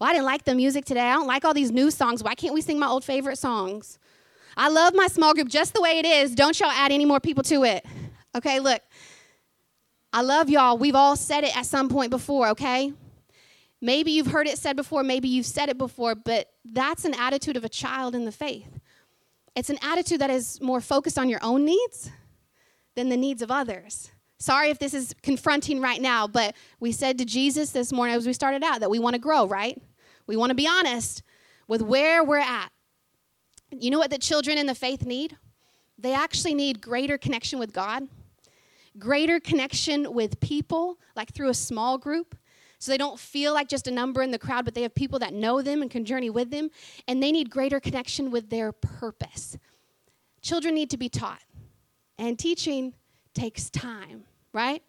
Well, 0.00 0.08
I 0.08 0.12
didn't 0.12 0.26
like 0.26 0.44
the 0.44 0.54
music 0.54 0.84
today. 0.84 1.00
I 1.00 1.14
don't 1.14 1.26
like 1.26 1.44
all 1.44 1.54
these 1.54 1.72
new 1.72 1.90
songs. 1.90 2.22
Why 2.22 2.36
can't 2.36 2.54
we 2.54 2.60
sing 2.60 2.78
my 2.78 2.86
old 2.86 3.02
favorite 3.02 3.38
songs? 3.38 3.98
I 4.56 4.68
love 4.68 4.94
my 4.94 5.08
small 5.08 5.34
group 5.34 5.48
just 5.48 5.74
the 5.74 5.80
way 5.80 5.98
it 5.98 6.06
is. 6.06 6.34
Don't 6.36 6.58
y'all 6.60 6.70
add 6.70 6.92
any 6.92 7.06
more 7.06 7.18
people 7.18 7.42
to 7.44 7.64
it. 7.64 7.84
Okay, 8.36 8.60
look. 8.60 8.82
I 10.12 10.20
love 10.22 10.48
y'all. 10.48 10.78
We've 10.78 10.94
all 10.94 11.16
said 11.16 11.44
it 11.44 11.56
at 11.56 11.66
some 11.66 11.88
point 11.88 12.10
before, 12.10 12.48
okay? 12.48 12.92
Maybe 13.80 14.12
you've 14.12 14.28
heard 14.28 14.46
it 14.46 14.58
said 14.58 14.76
before, 14.76 15.02
maybe 15.02 15.28
you've 15.28 15.46
said 15.46 15.68
it 15.68 15.76
before, 15.76 16.14
but 16.14 16.48
that's 16.64 17.04
an 17.04 17.14
attitude 17.14 17.56
of 17.56 17.64
a 17.64 17.68
child 17.68 18.14
in 18.14 18.24
the 18.24 18.32
faith. 18.32 18.78
It's 19.54 19.70
an 19.70 19.78
attitude 19.82 20.20
that 20.20 20.30
is 20.30 20.60
more 20.60 20.80
focused 20.80 21.18
on 21.18 21.28
your 21.28 21.40
own 21.42 21.64
needs 21.64 22.10
than 22.94 23.08
the 23.08 23.16
needs 23.16 23.42
of 23.42 23.50
others. 23.50 24.10
Sorry 24.38 24.70
if 24.70 24.78
this 24.78 24.92
is 24.92 25.14
confronting 25.22 25.80
right 25.80 26.00
now, 26.00 26.26
but 26.26 26.54
we 26.78 26.92
said 26.92 27.18
to 27.18 27.24
Jesus 27.24 27.70
this 27.70 27.92
morning 27.92 28.16
as 28.16 28.26
we 28.26 28.32
started 28.32 28.62
out 28.62 28.80
that 28.80 28.90
we 28.90 28.98
want 28.98 29.14
to 29.14 29.20
grow, 29.20 29.46
right? 29.46 29.80
We 30.26 30.36
want 30.36 30.50
to 30.50 30.54
be 30.54 30.68
honest 30.68 31.22
with 31.68 31.80
where 31.82 32.22
we're 32.22 32.38
at. 32.38 32.68
You 33.70 33.90
know 33.90 33.98
what 33.98 34.10
the 34.10 34.18
children 34.18 34.58
in 34.58 34.66
the 34.66 34.74
faith 34.74 35.04
need? 35.04 35.36
They 35.98 36.14
actually 36.14 36.54
need 36.54 36.82
greater 36.82 37.16
connection 37.16 37.58
with 37.58 37.72
God, 37.72 38.08
greater 38.98 39.40
connection 39.40 40.12
with 40.12 40.40
people, 40.40 40.98
like 41.14 41.32
through 41.32 41.48
a 41.48 41.54
small 41.54 41.98
group. 41.98 42.36
So 42.78 42.90
they 42.90 42.98
don't 42.98 43.18
feel 43.18 43.54
like 43.54 43.68
just 43.68 43.86
a 43.86 43.90
number 43.90 44.22
in 44.22 44.30
the 44.30 44.38
crowd, 44.38 44.64
but 44.64 44.74
they 44.74 44.82
have 44.82 44.94
people 44.94 45.18
that 45.20 45.32
know 45.32 45.62
them 45.62 45.82
and 45.82 45.90
can 45.90 46.04
journey 46.04 46.30
with 46.30 46.50
them. 46.50 46.70
And 47.08 47.22
they 47.22 47.32
need 47.32 47.50
greater 47.50 47.80
connection 47.80 48.30
with 48.30 48.50
their 48.50 48.72
purpose. 48.72 49.56
Children 50.42 50.74
need 50.74 50.90
to 50.90 50.96
be 50.96 51.08
taught. 51.08 51.42
And 52.18 52.38
teaching 52.38 52.94
takes 53.34 53.70
time, 53.70 54.24
right? 54.52 54.82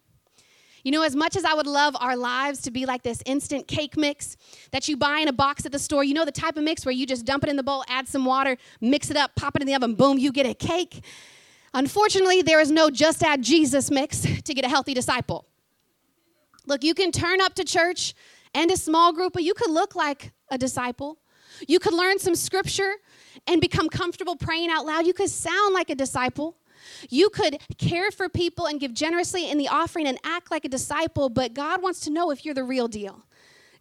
You 0.84 0.92
know, 0.92 1.02
as 1.02 1.16
much 1.16 1.36
as 1.36 1.44
I 1.44 1.54
would 1.54 1.66
love 1.66 1.96
our 2.00 2.16
lives 2.16 2.62
to 2.62 2.70
be 2.70 2.86
like 2.86 3.02
this 3.02 3.22
instant 3.26 3.66
cake 3.66 3.96
mix 3.96 4.36
that 4.70 4.88
you 4.88 4.96
buy 4.96 5.18
in 5.18 5.28
a 5.28 5.32
box 5.32 5.66
at 5.66 5.72
the 5.72 5.78
store, 5.78 6.04
you 6.04 6.14
know, 6.14 6.24
the 6.24 6.32
type 6.32 6.56
of 6.56 6.64
mix 6.64 6.86
where 6.86 6.92
you 6.92 7.04
just 7.04 7.24
dump 7.26 7.44
it 7.44 7.50
in 7.50 7.56
the 7.56 7.62
bowl, 7.62 7.84
add 7.88 8.06
some 8.08 8.24
water, 8.24 8.56
mix 8.80 9.10
it 9.10 9.16
up, 9.16 9.34
pop 9.34 9.56
it 9.56 9.62
in 9.62 9.66
the 9.66 9.74
oven, 9.74 9.94
boom, 9.94 10.18
you 10.18 10.30
get 10.30 10.46
a 10.46 10.54
cake. 10.54 11.02
Unfortunately, 11.78 12.42
there 12.42 12.58
is 12.58 12.72
no 12.72 12.90
just 12.90 13.22
add 13.22 13.40
Jesus 13.40 13.88
mix 13.88 14.22
to 14.44 14.52
get 14.52 14.64
a 14.64 14.68
healthy 14.68 14.94
disciple. 14.94 15.46
Look, 16.66 16.82
you 16.82 16.92
can 16.92 17.12
turn 17.12 17.40
up 17.40 17.54
to 17.54 17.64
church 17.64 18.14
and 18.52 18.68
a 18.72 18.76
small 18.76 19.12
group, 19.12 19.32
but 19.32 19.44
you 19.44 19.54
could 19.54 19.70
look 19.70 19.94
like 19.94 20.32
a 20.50 20.58
disciple. 20.58 21.18
You 21.68 21.78
could 21.78 21.94
learn 21.94 22.18
some 22.18 22.34
scripture 22.34 22.94
and 23.46 23.60
become 23.60 23.88
comfortable 23.88 24.34
praying 24.34 24.70
out 24.70 24.86
loud. 24.86 25.06
You 25.06 25.14
could 25.14 25.30
sound 25.30 25.72
like 25.72 25.88
a 25.88 25.94
disciple. 25.94 26.56
You 27.10 27.30
could 27.30 27.58
care 27.78 28.10
for 28.10 28.28
people 28.28 28.66
and 28.66 28.80
give 28.80 28.92
generously 28.92 29.48
in 29.48 29.56
the 29.56 29.68
offering 29.68 30.08
and 30.08 30.18
act 30.24 30.50
like 30.50 30.64
a 30.64 30.68
disciple, 30.68 31.28
but 31.28 31.54
God 31.54 31.80
wants 31.80 32.00
to 32.00 32.10
know 32.10 32.32
if 32.32 32.44
you're 32.44 32.54
the 32.54 32.64
real 32.64 32.88
deal. 32.88 33.24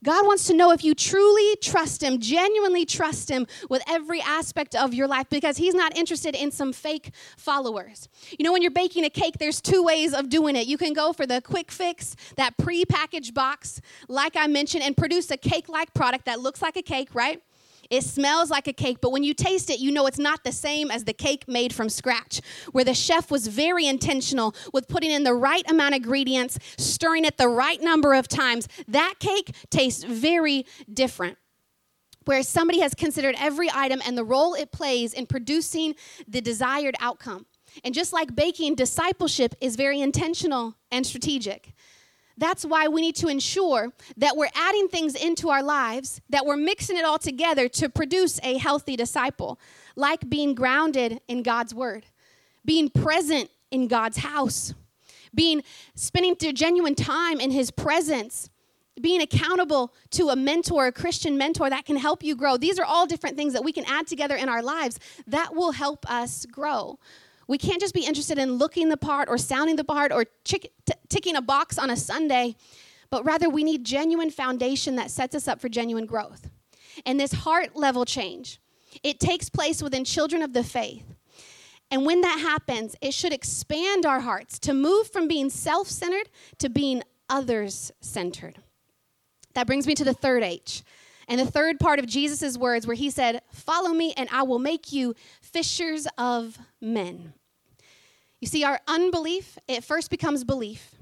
God 0.03 0.25
wants 0.25 0.45
to 0.47 0.53
know 0.53 0.71
if 0.71 0.83
you 0.83 0.93
truly 0.93 1.55
trust 1.57 2.01
Him, 2.01 2.19
genuinely 2.19 2.85
trust 2.85 3.29
Him 3.29 3.47
with 3.69 3.81
every 3.87 4.21
aspect 4.21 4.75
of 4.75 4.93
your 4.93 5.07
life 5.07 5.27
because 5.29 5.57
He's 5.57 5.73
not 5.73 5.97
interested 5.97 6.35
in 6.35 6.51
some 6.51 6.73
fake 6.73 7.11
followers. 7.37 8.07
You 8.37 8.43
know, 8.43 8.51
when 8.51 8.61
you're 8.61 8.71
baking 8.71 9.05
a 9.05 9.09
cake, 9.09 9.37
there's 9.39 9.61
two 9.61 9.83
ways 9.83 10.13
of 10.13 10.29
doing 10.29 10.55
it. 10.55 10.67
You 10.67 10.77
can 10.77 10.93
go 10.93 11.13
for 11.13 11.25
the 11.25 11.41
quick 11.41 11.71
fix, 11.71 12.15
that 12.35 12.57
pre 12.57 12.85
packaged 12.85 13.33
box, 13.33 13.81
like 14.07 14.35
I 14.35 14.47
mentioned, 14.47 14.83
and 14.83 14.95
produce 14.95 15.31
a 15.31 15.37
cake 15.37 15.69
like 15.69 15.93
product 15.93 16.25
that 16.25 16.39
looks 16.39 16.61
like 16.61 16.77
a 16.77 16.81
cake, 16.81 17.13
right? 17.13 17.41
It 17.89 18.03
smells 18.03 18.49
like 18.49 18.67
a 18.67 18.73
cake, 18.73 18.97
but 19.01 19.11
when 19.11 19.23
you 19.23 19.33
taste 19.33 19.69
it, 19.69 19.79
you 19.79 19.91
know 19.91 20.07
it's 20.07 20.19
not 20.19 20.43
the 20.43 20.51
same 20.51 20.91
as 20.91 21.03
the 21.03 21.13
cake 21.13 21.47
made 21.47 21.73
from 21.73 21.89
scratch, 21.89 22.41
where 22.71 22.83
the 22.83 22.93
chef 22.93 23.31
was 23.31 23.47
very 23.47 23.87
intentional 23.87 24.55
with 24.73 24.87
putting 24.87 25.11
in 25.11 25.23
the 25.23 25.33
right 25.33 25.69
amount 25.69 25.95
of 25.95 25.97
ingredients, 25.97 26.57
stirring 26.77 27.25
it 27.25 27.37
the 27.37 27.47
right 27.47 27.81
number 27.81 28.13
of 28.13 28.27
times. 28.27 28.67
That 28.87 29.15
cake 29.19 29.55
tastes 29.69 30.03
very 30.03 30.65
different. 30.91 31.37
Where 32.25 32.43
somebody 32.43 32.81
has 32.81 32.93
considered 32.93 33.35
every 33.39 33.69
item 33.73 34.01
and 34.05 34.17
the 34.17 34.25
role 34.25 34.53
it 34.53 34.73
plays 34.73 35.13
in 35.13 35.27
producing 35.27 35.95
the 36.27 36.41
desired 36.41 36.95
outcome. 36.99 37.45
And 37.83 37.93
just 37.93 38.11
like 38.11 38.35
baking, 38.35 38.75
discipleship 38.75 39.55
is 39.61 39.75
very 39.75 40.01
intentional 40.01 40.75
and 40.91 41.05
strategic. 41.05 41.73
That's 42.37 42.63
why 42.63 42.87
we 42.87 43.01
need 43.01 43.15
to 43.17 43.27
ensure 43.27 43.91
that 44.17 44.37
we're 44.37 44.49
adding 44.53 44.87
things 44.87 45.15
into 45.15 45.49
our 45.49 45.63
lives, 45.63 46.21
that 46.29 46.45
we're 46.45 46.57
mixing 46.57 46.97
it 46.97 47.03
all 47.03 47.17
together 47.17 47.67
to 47.69 47.89
produce 47.89 48.39
a 48.43 48.57
healthy 48.57 48.95
disciple, 48.95 49.59
like 49.95 50.29
being 50.29 50.53
grounded 50.53 51.19
in 51.27 51.41
God's 51.41 51.73
word, 51.73 52.05
being 52.63 52.89
present 52.89 53.49
in 53.71 53.87
God's 53.87 54.17
house, 54.17 54.73
being 55.33 55.63
spending 55.95 56.35
genuine 56.53 56.95
time 56.95 57.39
in 57.39 57.51
his 57.51 57.71
presence, 57.71 58.49
being 59.01 59.21
accountable 59.21 59.93
to 60.11 60.29
a 60.29 60.35
mentor, 60.35 60.87
a 60.87 60.91
Christian 60.91 61.37
mentor 61.37 61.69
that 61.69 61.85
can 61.85 61.97
help 61.97 62.23
you 62.23 62.35
grow. 62.35 62.57
These 62.57 62.79
are 62.79 62.85
all 62.85 63.05
different 63.05 63.35
things 63.35 63.53
that 63.53 63.63
we 63.63 63.71
can 63.71 63.85
add 63.85 64.07
together 64.07 64.35
in 64.35 64.49
our 64.49 64.61
lives 64.61 64.99
that 65.27 65.55
will 65.55 65.71
help 65.71 66.09
us 66.09 66.45
grow. 66.45 66.99
We 67.47 67.57
can't 67.57 67.79
just 67.79 67.93
be 67.93 68.05
interested 68.05 68.37
in 68.37 68.53
looking 68.53 68.89
the 68.89 68.97
part 68.97 69.29
or 69.29 69.37
sounding 69.37 69.77
the 69.77 69.83
part 69.83 70.11
or 70.11 70.25
t- 70.43 70.69
ticking 71.09 71.35
a 71.35 71.41
box 71.41 71.77
on 71.77 71.89
a 71.89 71.95
Sunday, 71.95 72.55
but 73.09 73.23
rather 73.23 73.49
we 73.49 73.63
need 73.63 73.85
genuine 73.85 74.29
foundation 74.29 74.95
that 74.97 75.11
sets 75.11 75.33
us 75.33 75.47
up 75.47 75.61
for 75.61 75.69
genuine 75.69 76.05
growth. 76.05 76.49
And 77.05 77.19
this 77.19 77.31
heart 77.31 77.75
level 77.75 78.05
change, 78.05 78.59
it 79.03 79.19
takes 79.19 79.49
place 79.49 79.81
within 79.81 80.03
children 80.03 80.41
of 80.41 80.53
the 80.53 80.63
faith. 80.63 81.15
And 81.89 82.05
when 82.05 82.21
that 82.21 82.39
happens, 82.39 82.95
it 83.01 83.13
should 83.13 83.31
expand 83.31 84.05
our 84.05 84.19
hearts 84.19 84.59
to 84.59 84.73
move 84.73 85.09
from 85.09 85.27
being 85.27 85.49
self 85.49 85.87
centered 85.87 86.29
to 86.57 86.69
being 86.69 87.01
others 87.29 87.91
centered. 88.01 88.57
That 89.53 89.67
brings 89.67 89.87
me 89.87 89.95
to 89.95 90.03
the 90.03 90.13
third 90.13 90.43
H. 90.43 90.83
And 91.27 91.39
the 91.39 91.45
third 91.45 91.79
part 91.79 91.99
of 91.99 92.05
Jesus' 92.05 92.57
words, 92.57 92.87
where 92.87 92.95
he 92.95 93.09
said, 93.09 93.41
Follow 93.51 93.89
me, 93.89 94.13
and 94.15 94.29
I 94.31 94.43
will 94.43 94.59
make 94.59 94.93
you 94.93 95.13
fishers 95.41 96.07
of 96.17 96.57
men. 96.81 97.33
You 98.39 98.47
see, 98.47 98.63
our 98.63 98.79
unbelief, 98.87 99.57
it 99.67 99.83
first 99.83 100.09
becomes 100.09 100.43
belief. 100.43 100.95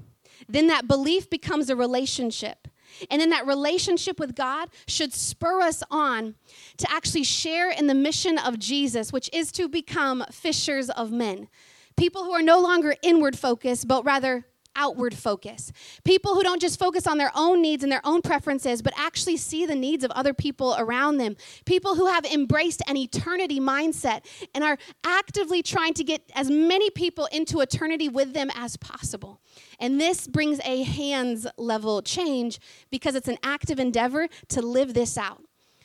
Then 0.48 0.66
that 0.68 0.88
belief 0.88 1.30
becomes 1.30 1.70
a 1.70 1.76
relationship. 1.76 2.68
And 3.10 3.20
then 3.20 3.30
that 3.30 3.46
relationship 3.46 4.18
with 4.18 4.34
God 4.34 4.70
should 4.86 5.12
spur 5.12 5.60
us 5.60 5.82
on 5.90 6.34
to 6.78 6.90
actually 6.90 7.24
share 7.24 7.70
in 7.70 7.88
the 7.88 7.94
mission 7.94 8.38
of 8.38 8.58
Jesus, 8.58 9.12
which 9.12 9.28
is 9.32 9.52
to 9.52 9.68
become 9.68 10.24
fishers 10.30 10.88
of 10.90 11.10
men. 11.10 11.48
People 11.96 12.24
who 12.24 12.32
are 12.32 12.42
no 12.42 12.60
longer 12.60 12.94
inward 13.02 13.38
focused, 13.38 13.88
but 13.88 14.04
rather 14.04 14.46
outward 14.76 15.14
focus. 15.14 15.72
People 16.04 16.34
who 16.34 16.42
don't 16.42 16.60
just 16.60 16.78
focus 16.78 17.06
on 17.06 17.18
their 17.18 17.32
own 17.34 17.60
needs 17.60 17.82
and 17.82 17.90
their 17.90 18.04
own 18.04 18.22
preferences, 18.22 18.82
but 18.82 18.92
actually 18.96 19.36
see 19.36 19.66
the 19.66 19.74
needs 19.74 20.04
of 20.04 20.10
other 20.12 20.34
people 20.34 20.76
around 20.78 21.18
them. 21.18 21.36
People 21.64 21.96
who 21.96 22.06
have 22.06 22.24
embraced 22.24 22.82
an 22.86 22.96
eternity 22.96 23.58
mindset 23.58 24.24
and 24.54 24.62
are 24.62 24.78
actively 25.04 25.62
trying 25.62 25.94
to 25.94 26.04
get 26.04 26.22
as 26.34 26.50
many 26.50 26.90
people 26.90 27.26
into 27.32 27.60
eternity 27.60 28.08
with 28.08 28.34
them 28.34 28.50
as 28.54 28.76
possible. 28.76 29.40
And 29.80 30.00
this 30.00 30.26
brings 30.26 30.60
a 30.64 30.82
hands 30.82 31.46
level 31.56 32.02
change 32.02 32.60
because 32.90 33.14
it's 33.14 33.28
an 33.28 33.38
active 33.42 33.78
endeavor 33.78 34.28
to 34.48 34.62
live 34.62 34.94
this 34.94 35.18
out. 35.18 35.42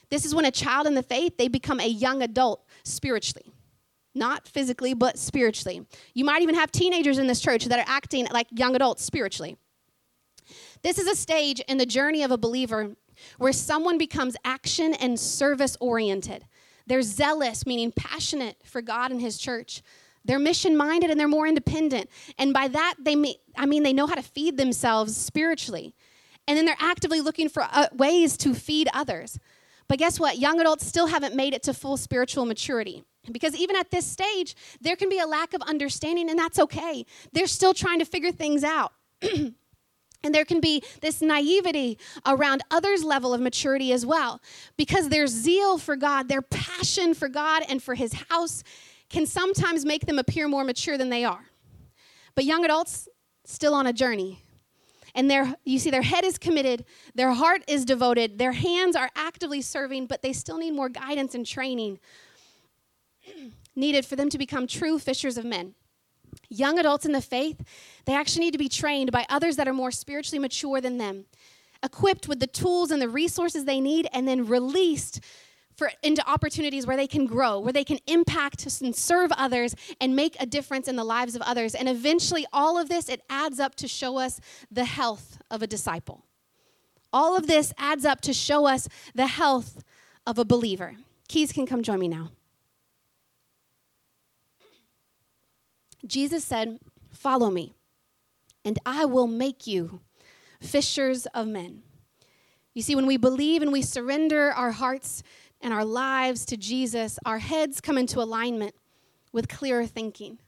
This 0.09 0.25
is 0.25 0.35
when 0.35 0.45
a 0.45 0.51
child 0.51 0.87
in 0.87 0.93
the 0.93 1.03
faith, 1.03 1.37
they 1.37 1.47
become 1.47 1.79
a 1.79 1.87
young 1.87 2.21
adult 2.21 2.65
spiritually 2.83 3.50
not 4.13 4.47
physically, 4.47 4.93
but 4.93 5.17
spiritually. 5.17 5.85
You 6.13 6.25
might 6.25 6.41
even 6.41 6.55
have 6.55 6.71
teenagers 6.71 7.17
in 7.17 7.27
this 7.27 7.39
church 7.39 7.65
that 7.65 7.79
are 7.79 7.85
acting 7.87 8.27
like 8.31 8.47
young 8.51 8.75
adults 8.75 9.03
spiritually. 9.03 9.57
This 10.81 10.97
is 10.97 11.07
a 11.07 11.15
stage 11.15 11.59
in 11.61 11.77
the 11.77 11.85
journey 11.85 12.23
of 12.23 12.31
a 12.31 12.37
believer 12.37 12.95
where 13.37 13.53
someone 13.53 13.97
becomes 13.97 14.35
action 14.43 14.93
and 14.95 15.19
service 15.19 15.77
oriented. 15.79 16.45
They're 16.87 17.01
zealous, 17.03 17.65
meaning 17.65 17.91
passionate 17.91 18.57
for 18.63 18.81
God 18.81 19.11
and 19.11 19.21
His 19.21 19.37
church. 19.37 19.81
They're 20.25 20.39
mission 20.39 20.77
minded 20.77 21.09
and 21.09 21.19
they're 21.19 21.27
more 21.27 21.47
independent. 21.47 22.09
And 22.37 22.53
by 22.53 22.67
that, 22.67 22.95
they 22.99 23.15
may, 23.15 23.37
I 23.55 23.65
mean, 23.65 23.83
they 23.83 23.93
know 23.93 24.07
how 24.07 24.15
to 24.15 24.21
feed 24.21 24.57
themselves 24.57 25.15
spiritually. 25.15 25.95
And 26.47 26.57
then 26.57 26.65
they're 26.65 26.75
actively 26.79 27.21
looking 27.21 27.49
for 27.49 27.63
uh, 27.63 27.87
ways 27.93 28.37
to 28.37 28.53
feed 28.53 28.89
others. 28.93 29.39
But 29.87 29.99
guess 29.99 30.19
what? 30.19 30.37
Young 30.37 30.59
adults 30.59 30.85
still 30.85 31.07
haven't 31.07 31.35
made 31.35 31.53
it 31.53 31.63
to 31.63 31.73
full 31.73 31.97
spiritual 31.97 32.45
maturity. 32.45 33.03
Because 33.29 33.55
even 33.55 33.75
at 33.75 33.91
this 33.91 34.05
stage, 34.05 34.55
there 34.79 34.95
can 34.95 35.09
be 35.09 35.19
a 35.19 35.27
lack 35.27 35.53
of 35.53 35.61
understanding, 35.61 36.29
and 36.29 36.39
that's 36.39 36.57
okay. 36.57 37.05
They're 37.33 37.47
still 37.47 37.73
trying 37.73 37.99
to 37.99 38.05
figure 38.05 38.31
things 38.31 38.63
out. 38.63 38.93
and 39.21 39.53
there 40.23 40.45
can 40.45 40.59
be 40.59 40.83
this 41.01 41.21
naivety 41.21 41.99
around 42.25 42.63
others' 42.71 43.03
level 43.03 43.33
of 43.33 43.41
maturity 43.41 43.93
as 43.93 44.05
well. 44.05 44.41
Because 44.75 45.09
their 45.09 45.27
zeal 45.27 45.77
for 45.77 45.95
God, 45.95 46.29
their 46.29 46.41
passion 46.41 47.13
for 47.13 47.29
God 47.29 47.63
and 47.69 47.81
for 47.81 47.93
His 47.93 48.13
house 48.29 48.63
can 49.09 49.27
sometimes 49.27 49.85
make 49.85 50.07
them 50.07 50.17
appear 50.17 50.47
more 50.47 50.63
mature 50.63 50.97
than 50.97 51.09
they 51.09 51.23
are. 51.23 51.45
But 52.33 52.45
young 52.45 52.65
adults, 52.65 53.07
still 53.45 53.75
on 53.75 53.85
a 53.85 53.93
journey. 53.93 54.41
And 55.13 55.29
their, 55.29 55.55
you 55.65 55.77
see, 55.77 55.91
their 55.91 56.01
head 56.01 56.23
is 56.23 56.37
committed, 56.37 56.85
their 57.13 57.31
heart 57.31 57.63
is 57.67 57.83
devoted, 57.83 58.37
their 58.37 58.53
hands 58.53 58.95
are 58.95 59.09
actively 59.15 59.61
serving, 59.61 60.05
but 60.05 60.21
they 60.21 60.31
still 60.31 60.57
need 60.57 60.71
more 60.71 60.87
guidance 60.87 61.35
and 61.35 61.45
training 61.45 61.99
needed 63.75 64.05
for 64.05 64.15
them 64.15 64.29
to 64.29 64.37
become 64.37 64.67
true 64.67 64.99
fishers 64.99 65.37
of 65.37 65.45
men. 65.45 65.75
Young 66.49 66.79
adults 66.79 67.05
in 67.05 67.11
the 67.11 67.21
faith, 67.21 67.61
they 68.05 68.13
actually 68.13 68.45
need 68.45 68.51
to 68.51 68.57
be 68.57 68.69
trained 68.69 69.11
by 69.11 69.25
others 69.29 69.55
that 69.57 69.67
are 69.67 69.73
more 69.73 69.91
spiritually 69.91 70.39
mature 70.39 70.81
than 70.81 70.97
them, 70.97 71.25
equipped 71.83 72.27
with 72.27 72.39
the 72.39 72.47
tools 72.47 72.91
and 72.91 73.01
the 73.01 73.09
resources 73.09 73.65
they 73.65 73.81
need, 73.81 74.07
and 74.13 74.27
then 74.27 74.45
released 74.45 75.21
for, 75.75 75.91
into 76.03 76.27
opportunities 76.29 76.85
where 76.85 76.97
they 76.97 77.07
can 77.07 77.25
grow, 77.25 77.59
where 77.59 77.73
they 77.73 77.83
can 77.83 77.99
impact 78.07 78.65
and 78.81 78.95
serve 78.95 79.31
others 79.33 79.75
and 79.99 80.15
make 80.15 80.35
a 80.39 80.45
difference 80.45 80.87
in 80.87 80.95
the 80.95 81.03
lives 81.03 81.35
of 81.35 81.41
others. 81.41 81.73
And 81.73 81.89
eventually, 81.89 82.45
all 82.53 82.77
of 82.77 82.89
this, 82.89 83.09
it 83.09 83.21
adds 83.29 83.59
up 83.59 83.75
to 83.75 83.87
show 83.87 84.17
us 84.17 84.39
the 84.69 84.85
health 84.85 85.39
of 85.49 85.61
a 85.61 85.67
disciple. 85.67 86.25
All 87.13 87.35
of 87.35 87.47
this 87.47 87.73
adds 87.77 88.05
up 88.05 88.21
to 88.21 88.33
show 88.33 88.67
us 88.67 88.87
the 89.15 89.27
health 89.27 89.83
of 90.25 90.37
a 90.37 90.45
believer. 90.45 90.95
Keys 91.27 91.51
can 91.51 91.65
come 91.65 91.81
join 91.81 91.99
me 91.99 92.07
now. 92.07 92.29
Jesus 96.05 96.43
said, 96.43 96.79
Follow 97.11 97.49
me, 97.51 97.73
and 98.63 98.79
I 98.85 99.05
will 99.05 99.27
make 99.27 99.67
you 99.67 100.01
fishers 100.59 101.25
of 101.27 101.47
men. 101.47 101.83
You 102.73 102.81
see, 102.81 102.95
when 102.95 103.05
we 103.05 103.17
believe 103.17 103.61
and 103.61 103.71
we 103.71 103.81
surrender 103.81 104.51
our 104.51 104.71
hearts 104.71 105.23
and 105.59 105.73
our 105.73 105.85
lives 105.85 106.45
to 106.45 106.57
Jesus, 106.57 107.19
our 107.25 107.39
heads 107.39 107.81
come 107.81 107.97
into 107.97 108.19
alignment 108.19 108.75
with 109.31 109.49
clearer 109.49 109.85
thinking. 109.85 110.39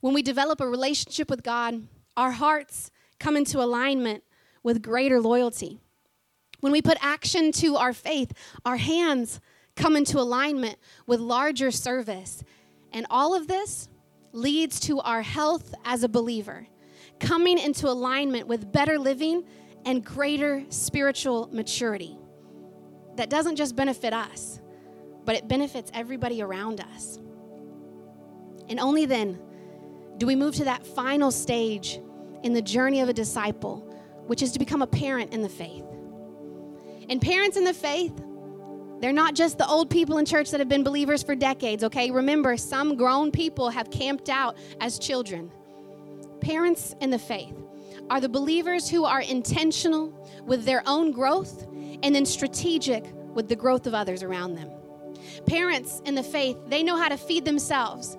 When 0.00 0.14
we 0.14 0.22
develop 0.22 0.60
a 0.60 0.68
relationship 0.68 1.28
with 1.28 1.42
God, 1.42 1.86
our 2.16 2.32
hearts 2.32 2.90
come 3.18 3.36
into 3.36 3.62
alignment 3.62 4.24
with 4.62 4.82
greater 4.82 5.20
loyalty. 5.20 5.80
When 6.60 6.72
we 6.72 6.82
put 6.82 6.98
action 7.00 7.52
to 7.52 7.76
our 7.76 7.92
faith, 7.92 8.32
our 8.64 8.76
hands 8.76 9.40
come 9.76 9.96
into 9.96 10.18
alignment 10.18 10.76
with 11.06 11.20
larger 11.20 11.70
service. 11.70 12.42
And 12.92 13.06
all 13.08 13.34
of 13.34 13.46
this 13.46 13.88
leads 14.32 14.80
to 14.80 15.00
our 15.00 15.22
health 15.22 15.74
as 15.84 16.02
a 16.02 16.08
believer, 16.08 16.66
coming 17.18 17.58
into 17.58 17.88
alignment 17.88 18.46
with 18.46 18.70
better 18.72 18.98
living 18.98 19.44
and 19.84 20.04
greater 20.04 20.64
spiritual 20.68 21.48
maturity. 21.52 22.16
That 23.16 23.30
doesn't 23.30 23.56
just 23.56 23.76
benefit 23.76 24.12
us, 24.12 24.60
but 25.24 25.34
it 25.36 25.48
benefits 25.48 25.90
everybody 25.94 26.42
around 26.42 26.80
us. 26.80 27.18
And 28.68 28.78
only 28.78 29.04
then 29.06 29.38
do 30.18 30.26
we 30.26 30.36
move 30.36 30.54
to 30.56 30.64
that 30.64 30.86
final 30.86 31.30
stage 31.30 32.00
in 32.42 32.52
the 32.52 32.62
journey 32.62 33.00
of 33.00 33.08
a 33.08 33.12
disciple, 33.12 33.78
which 34.26 34.42
is 34.42 34.52
to 34.52 34.58
become 34.58 34.82
a 34.82 34.86
parent 34.86 35.32
in 35.32 35.42
the 35.42 35.48
faith. 35.48 35.84
And 37.08 37.20
parents 37.20 37.56
in 37.56 37.64
the 37.64 37.74
faith, 37.74 38.12
they're 39.00 39.12
not 39.12 39.34
just 39.34 39.58
the 39.58 39.66
old 39.66 39.88
people 39.90 40.18
in 40.18 40.26
church 40.26 40.50
that 40.50 40.60
have 40.60 40.68
been 40.68 40.84
believers 40.84 41.22
for 41.22 41.34
decades, 41.34 41.82
okay? 41.84 42.10
Remember, 42.10 42.56
some 42.56 42.96
grown 42.96 43.30
people 43.30 43.70
have 43.70 43.90
camped 43.90 44.28
out 44.28 44.56
as 44.80 44.98
children. 44.98 45.50
Parents 46.40 46.94
in 47.00 47.10
the 47.10 47.18
faith 47.18 47.54
are 48.10 48.20
the 48.20 48.28
believers 48.28 48.88
who 48.88 49.04
are 49.04 49.20
intentional 49.20 50.12
with 50.44 50.64
their 50.64 50.82
own 50.86 51.12
growth 51.12 51.66
and 52.02 52.14
then 52.14 52.26
strategic 52.26 53.04
with 53.34 53.48
the 53.48 53.56
growth 53.56 53.86
of 53.86 53.94
others 53.94 54.22
around 54.22 54.54
them. 54.54 54.70
Parents 55.46 56.02
in 56.04 56.14
the 56.14 56.22
faith, 56.22 56.56
they 56.66 56.82
know 56.82 56.96
how 56.96 57.08
to 57.08 57.16
feed 57.16 57.44
themselves. 57.44 58.16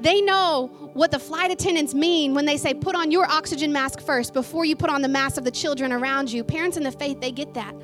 They 0.00 0.20
know 0.20 0.90
what 0.92 1.10
the 1.10 1.18
flight 1.18 1.50
attendants 1.50 1.94
mean 1.94 2.34
when 2.34 2.44
they 2.44 2.56
say, 2.56 2.74
put 2.74 2.94
on 2.94 3.10
your 3.10 3.26
oxygen 3.30 3.72
mask 3.72 4.00
first 4.00 4.34
before 4.34 4.64
you 4.64 4.76
put 4.76 4.90
on 4.90 5.02
the 5.02 5.08
mask 5.08 5.38
of 5.38 5.44
the 5.44 5.50
children 5.50 5.92
around 5.92 6.30
you. 6.30 6.44
Parents 6.44 6.76
in 6.76 6.82
the 6.82 6.92
faith, 6.92 7.20
they 7.20 7.32
get 7.32 7.54
that. 7.54 7.74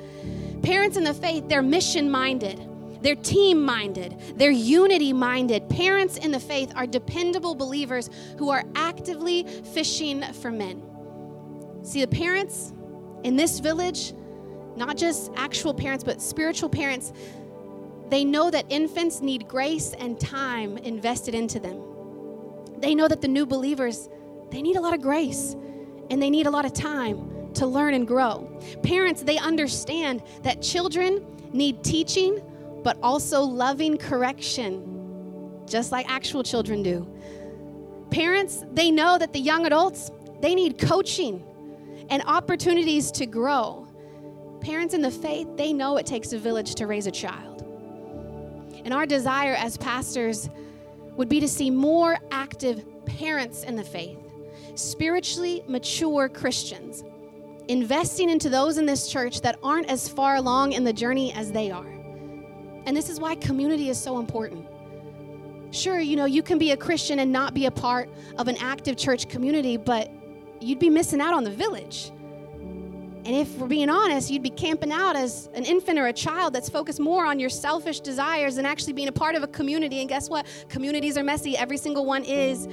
Parents 0.63 0.95
in 0.95 1.03
the 1.03 1.13
faith, 1.13 1.49
they're 1.49 1.61
mission 1.61 2.09
minded, 2.09 2.69
they're 3.01 3.15
team 3.15 3.63
minded, 3.63 4.15
they're 4.37 4.49
unity 4.49 5.11
minded. 5.11 5.67
Parents 5.69 6.15
in 6.15 6.31
the 6.31 6.39
faith 6.39 6.71
are 6.77 6.87
dependable 6.87 7.53
believers 7.53 8.09
who 8.37 8.49
are 8.49 8.63
actively 8.73 9.43
fishing 9.43 10.23
for 10.23 10.51
men. 10.51 10.81
See, 11.83 11.99
the 11.99 12.07
parents 12.07 12.71
in 13.23 13.35
this 13.35 13.59
village, 13.59 14.13
not 14.77 14.95
just 14.95 15.31
actual 15.35 15.73
parents, 15.73 16.01
but 16.01 16.21
spiritual 16.21 16.69
parents, 16.69 17.11
they 18.09 18.23
know 18.23 18.49
that 18.49 18.65
infants 18.69 19.19
need 19.19 19.49
grace 19.49 19.93
and 19.99 20.17
time 20.17 20.77
invested 20.77 21.35
into 21.35 21.59
them. 21.59 21.81
They 22.77 22.95
know 22.95 23.09
that 23.09 23.19
the 23.19 23.27
new 23.27 23.45
believers, 23.45 24.07
they 24.49 24.61
need 24.61 24.77
a 24.77 24.81
lot 24.81 24.93
of 24.93 25.01
grace 25.01 25.57
and 26.09 26.21
they 26.21 26.29
need 26.29 26.47
a 26.47 26.51
lot 26.51 26.63
of 26.63 26.71
time 26.71 27.32
to 27.55 27.67
learn 27.67 27.93
and 27.93 28.07
grow. 28.07 28.49
Parents, 28.83 29.21
they 29.21 29.37
understand 29.37 30.23
that 30.41 30.61
children 30.61 31.25
need 31.53 31.83
teaching, 31.83 32.41
but 32.83 32.97
also 33.01 33.41
loving 33.41 33.97
correction, 33.97 35.61
just 35.67 35.91
like 35.91 36.09
actual 36.09 36.43
children 36.43 36.83
do. 36.83 37.07
Parents, 38.09 38.63
they 38.73 38.91
know 38.91 39.17
that 39.17 39.33
the 39.33 39.39
young 39.39 39.65
adults, 39.65 40.11
they 40.41 40.53
need 40.53 40.77
coaching 40.77 41.43
and 42.09 42.21
opportunities 42.25 43.11
to 43.11 43.25
grow. 43.25 43.87
Parents 44.61 44.93
in 44.93 45.01
the 45.01 45.11
faith, 45.11 45.47
they 45.55 45.73
know 45.73 45.97
it 45.97 46.05
takes 46.05 46.33
a 46.33 46.37
village 46.37 46.75
to 46.75 46.87
raise 46.87 47.07
a 47.07 47.11
child. 47.11 47.61
And 48.85 48.93
our 48.93 49.05
desire 49.05 49.55
as 49.55 49.77
pastors 49.77 50.49
would 51.15 51.29
be 51.29 51.39
to 51.39 51.47
see 51.47 51.69
more 51.69 52.17
active 52.31 52.85
parents 53.05 53.63
in 53.63 53.75
the 53.75 53.83
faith, 53.83 54.19
spiritually 54.75 55.63
mature 55.67 56.27
Christians 56.27 57.03
investing 57.67 58.29
into 58.29 58.49
those 58.49 58.77
in 58.77 58.85
this 58.85 59.07
church 59.07 59.41
that 59.41 59.57
aren't 59.63 59.89
as 59.89 60.07
far 60.07 60.35
along 60.35 60.73
in 60.73 60.83
the 60.83 60.93
journey 60.93 61.31
as 61.33 61.51
they 61.51 61.71
are. 61.71 61.87
And 62.85 62.95
this 62.95 63.09
is 63.09 63.19
why 63.19 63.35
community 63.35 63.89
is 63.89 63.99
so 63.99 64.19
important. 64.19 64.65
Sure, 65.71 65.99
you 65.99 66.15
know, 66.15 66.25
you 66.25 66.43
can 66.43 66.57
be 66.57 66.71
a 66.71 66.77
Christian 66.77 67.19
and 67.19 67.31
not 67.31 67.53
be 67.53 67.65
a 67.65 67.71
part 67.71 68.09
of 68.37 68.47
an 68.47 68.57
active 68.57 68.97
church 68.97 69.29
community, 69.29 69.77
but 69.77 70.11
you'd 70.59 70.79
be 70.79 70.89
missing 70.89 71.21
out 71.21 71.33
on 71.33 71.43
the 71.43 71.49
village. 71.49 72.11
And 73.25 73.33
if 73.37 73.57
we're 73.57 73.67
being 73.67 73.89
honest, 73.89 74.29
you'd 74.29 74.43
be 74.43 74.49
camping 74.49 74.91
out 74.91 75.15
as 75.15 75.49
an 75.53 75.63
infant 75.63 75.97
or 75.97 76.07
a 76.07 76.13
child 76.13 76.53
that's 76.53 76.69
focused 76.69 76.99
more 76.99 77.25
on 77.25 77.39
your 77.39 77.49
selfish 77.49 78.01
desires 78.01 78.55
than 78.55 78.65
actually 78.65 78.93
being 78.93 79.07
a 79.07 79.13
part 79.13 79.35
of 79.35 79.43
a 79.43 79.47
community. 79.47 80.01
And 80.01 80.09
guess 80.09 80.29
what? 80.29 80.45
Communities 80.67 81.17
are 81.17 81.23
messy, 81.23 81.55
every 81.55 81.77
single 81.77 82.05
one 82.05 82.25
is. 82.25 82.67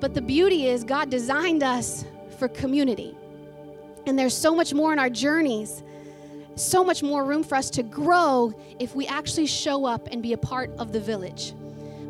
But 0.00 0.14
the 0.14 0.22
beauty 0.22 0.68
is, 0.68 0.84
God 0.84 1.10
designed 1.10 1.62
us 1.62 2.06
for 2.38 2.48
community. 2.48 3.14
And 4.06 4.18
there's 4.18 4.36
so 4.36 4.54
much 4.54 4.74
more 4.74 4.92
in 4.92 4.98
our 4.98 5.10
journeys, 5.10 5.82
so 6.56 6.84
much 6.84 7.02
more 7.02 7.24
room 7.24 7.42
for 7.42 7.54
us 7.54 7.70
to 7.70 7.82
grow 7.82 8.52
if 8.78 8.94
we 8.94 9.06
actually 9.06 9.46
show 9.46 9.84
up 9.84 10.08
and 10.10 10.22
be 10.22 10.32
a 10.32 10.38
part 10.38 10.70
of 10.78 10.92
the 10.92 11.00
village. 11.00 11.54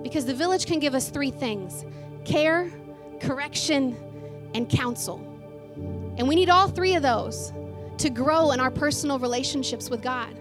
Because 0.02 0.24
the 0.24 0.35
village 0.35 0.66
can 0.66 0.78
give 0.78 0.94
us 0.94 1.11
three 1.11 1.31
things 1.31 1.85
care, 2.24 2.70
correction, 3.20 3.96
and 4.55 4.68
counsel. 4.68 5.20
And 6.18 6.28
we 6.28 6.35
need 6.35 6.50
all 6.50 6.68
three 6.68 6.94
of 6.94 7.02
those 7.02 7.52
to 7.98 8.11
grow 8.11 8.52
in 8.52 8.61
our 8.61 8.70
personal 8.70 9.18
relationships 9.18 9.90
with 9.90 10.02
God. 10.02 10.37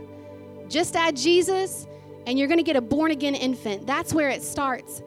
Just 0.68 0.96
add 0.96 1.16
Jesus, 1.16 1.88
and 2.26 2.38
you're 2.38 2.48
going 2.48 2.58
to 2.60 2.64
get 2.64 2.76
a 2.76 2.82
born 2.82 3.12
again 3.12 3.36
infant. 3.36 3.86
That's 3.86 4.14
where 4.14 4.30
it 4.30 4.42
starts. 4.42 5.02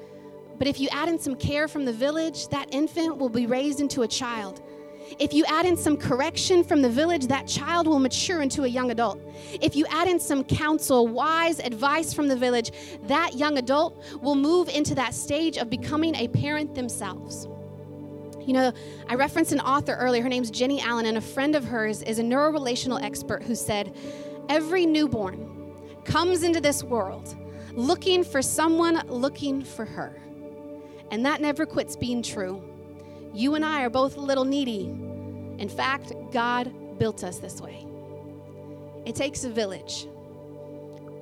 But 0.58 0.68
if 0.68 0.78
you 0.78 0.88
add 0.90 1.08
in 1.08 1.18
some 1.18 1.34
care 1.36 1.68
from 1.68 1.84
the 1.84 1.92
village, 1.92 2.48
that 2.48 2.72
infant 2.72 3.16
will 3.16 3.28
be 3.28 3.46
raised 3.46 3.80
into 3.80 4.02
a 4.02 4.08
child. 4.08 4.62
If 5.18 5.32
you 5.32 5.44
add 5.46 5.66
in 5.66 5.76
some 5.76 5.96
correction 5.96 6.64
from 6.64 6.82
the 6.82 6.88
village, 6.88 7.26
that 7.26 7.46
child 7.46 7.86
will 7.86 7.98
mature 7.98 8.42
into 8.42 8.64
a 8.64 8.68
young 8.68 8.90
adult. 8.90 9.20
If 9.60 9.76
you 9.76 9.86
add 9.90 10.08
in 10.08 10.18
some 10.18 10.44
counsel, 10.44 11.06
wise 11.06 11.60
advice 11.60 12.12
from 12.12 12.28
the 12.28 12.36
village, 12.36 12.72
that 13.04 13.34
young 13.34 13.58
adult 13.58 14.02
will 14.20 14.34
move 14.34 14.68
into 14.68 14.94
that 14.96 15.14
stage 15.14 15.56
of 15.56 15.70
becoming 15.70 16.14
a 16.16 16.28
parent 16.28 16.74
themselves. 16.74 17.46
You 18.40 18.52
know, 18.52 18.72
I 19.08 19.14
referenced 19.14 19.52
an 19.52 19.60
author 19.60 19.94
earlier. 19.94 20.22
Her 20.22 20.28
name's 20.28 20.50
Jennie 20.50 20.80
Allen, 20.80 21.06
and 21.06 21.16
a 21.16 21.20
friend 21.20 21.54
of 21.54 21.64
hers 21.64 22.02
is 22.02 22.18
a 22.18 22.22
neurorelational 22.22 23.02
expert 23.02 23.42
who 23.42 23.54
said, 23.54 23.96
Every 24.48 24.84
newborn 24.84 25.72
comes 26.04 26.42
into 26.42 26.60
this 26.60 26.84
world 26.84 27.34
looking 27.72 28.22
for 28.22 28.42
someone 28.42 29.02
looking 29.08 29.62
for 29.62 29.84
her. 29.84 30.20
And 31.10 31.24
that 31.26 31.40
never 31.40 31.66
quits 31.66 31.96
being 31.96 32.22
true. 32.22 32.62
You 33.32 33.54
and 33.54 33.64
I 33.64 33.82
are 33.82 33.90
both 33.90 34.16
a 34.16 34.20
little 34.20 34.44
needy. 34.44 34.86
In 35.58 35.68
fact, 35.68 36.12
God 36.32 36.98
built 36.98 37.24
us 37.24 37.38
this 37.38 37.60
way. 37.60 37.86
It 39.06 39.14
takes 39.14 39.44
a 39.44 39.50
village. 39.50 40.06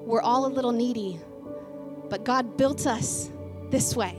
We're 0.04 0.22
all 0.22 0.46
a 0.46 0.52
little 0.52 0.72
needy, 0.72 1.20
but 2.08 2.24
God 2.24 2.56
built 2.56 2.86
us 2.86 3.30
this 3.70 3.96
way. 3.96 4.12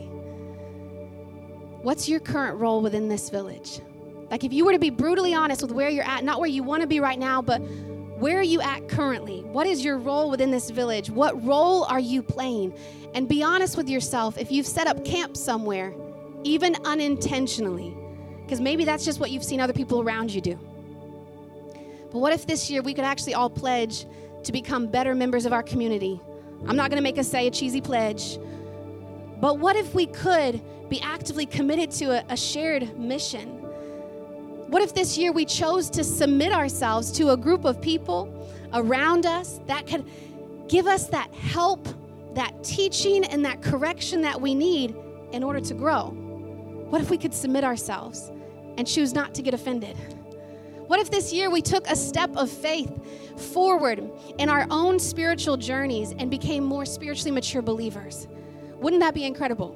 What's 1.81 2.07
your 2.07 2.19
current 2.19 2.59
role 2.59 2.81
within 2.81 3.09
this 3.09 3.29
village? 3.29 3.81
Like, 4.31 4.43
if 4.43 4.53
you 4.53 4.65
were 4.65 4.71
to 4.71 4.79
be 4.79 4.89
brutally 4.89 5.33
honest 5.33 5.61
with 5.61 5.71
where 5.71 5.89
you're 5.89 6.05
at, 6.05 6.23
not 6.23 6.39
where 6.39 6.49
you 6.49 6.63
want 6.63 6.81
to 6.81 6.87
be 6.87 6.99
right 6.99 7.19
now, 7.19 7.41
but 7.41 7.59
where 7.59 8.39
are 8.39 8.43
you 8.43 8.61
at 8.61 8.87
currently? 8.87 9.41
What 9.43 9.67
is 9.67 9.83
your 9.83 9.97
role 9.97 10.29
within 10.29 10.49
this 10.49 10.69
village? 10.69 11.09
What 11.09 11.45
role 11.45 11.83
are 11.83 11.99
you 11.99 12.23
playing? 12.23 12.73
And 13.13 13.27
be 13.27 13.43
honest 13.43 13.75
with 13.75 13.89
yourself. 13.89 14.37
If 14.37 14.51
you've 14.51 14.65
set 14.65 14.87
up 14.87 15.03
camp 15.03 15.35
somewhere, 15.35 15.93
even 16.43 16.75
unintentionally, 16.85 17.95
because 18.43 18.61
maybe 18.61 18.85
that's 18.85 19.05
just 19.05 19.19
what 19.19 19.31
you've 19.31 19.43
seen 19.43 19.59
other 19.59 19.73
people 19.73 20.01
around 20.01 20.33
you 20.33 20.41
do. 20.41 20.59
But 22.11 22.19
what 22.19 22.33
if 22.33 22.45
this 22.45 22.69
year 22.69 22.81
we 22.81 22.93
could 22.93 23.05
actually 23.05 23.33
all 23.33 23.49
pledge 23.49 24.05
to 24.43 24.51
become 24.51 24.87
better 24.87 25.15
members 25.15 25.45
of 25.45 25.53
our 25.53 25.63
community? 25.63 26.21
I'm 26.67 26.75
not 26.75 26.89
going 26.89 26.97
to 26.97 27.03
make 27.03 27.17
us 27.17 27.27
say 27.27 27.47
a 27.47 27.51
cheesy 27.51 27.81
pledge, 27.81 28.37
but 29.41 29.59
what 29.59 29.75
if 29.75 29.93
we 29.93 30.05
could 30.05 30.61
be 30.89 31.01
actively 31.01 31.45
committed 31.45 31.91
to 31.91 32.11
a, 32.11 32.23
a 32.29 32.37
shared 32.37 32.97
mission? 32.97 33.49
What 34.69 34.81
if 34.81 34.93
this 34.93 35.17
year 35.17 35.31
we 35.31 35.45
chose 35.45 35.89
to 35.91 36.03
submit 36.03 36.53
ourselves 36.53 37.11
to 37.13 37.31
a 37.31 37.37
group 37.37 37.65
of 37.65 37.81
people 37.81 38.47
around 38.73 39.25
us 39.25 39.59
that 39.67 39.87
could 39.87 40.05
give 40.67 40.87
us 40.87 41.07
that 41.07 41.33
help, 41.33 41.87
that 42.35 42.63
teaching, 42.63 43.25
and 43.25 43.43
that 43.45 43.61
correction 43.61 44.21
that 44.21 44.39
we 44.39 44.55
need 44.55 44.95
in 45.31 45.43
order 45.43 45.59
to 45.59 45.73
grow? 45.73 46.17
What 46.93 47.01
if 47.01 47.09
we 47.09 47.17
could 47.17 47.33
submit 47.33 47.63
ourselves 47.63 48.31
and 48.77 48.85
choose 48.85 49.15
not 49.15 49.33
to 49.33 49.41
get 49.41 49.55
offended? 49.55 49.97
What 50.85 50.99
if 50.99 51.09
this 51.09 51.33
year 51.33 51.49
we 51.49 51.59
took 51.59 51.87
a 51.87 51.95
step 51.95 52.29
of 52.37 52.51
faith 52.51 53.51
forward 53.51 54.07
in 54.37 54.47
our 54.47 54.67
own 54.69 54.99
spiritual 54.99 55.57
journeys 55.57 56.11
and 56.11 56.29
became 56.29 56.63
more 56.63 56.85
spiritually 56.85 57.31
mature 57.31 57.63
believers? 57.63 58.27
Wouldn't 58.75 58.99
that 59.01 59.15
be 59.15 59.23
incredible? 59.23 59.75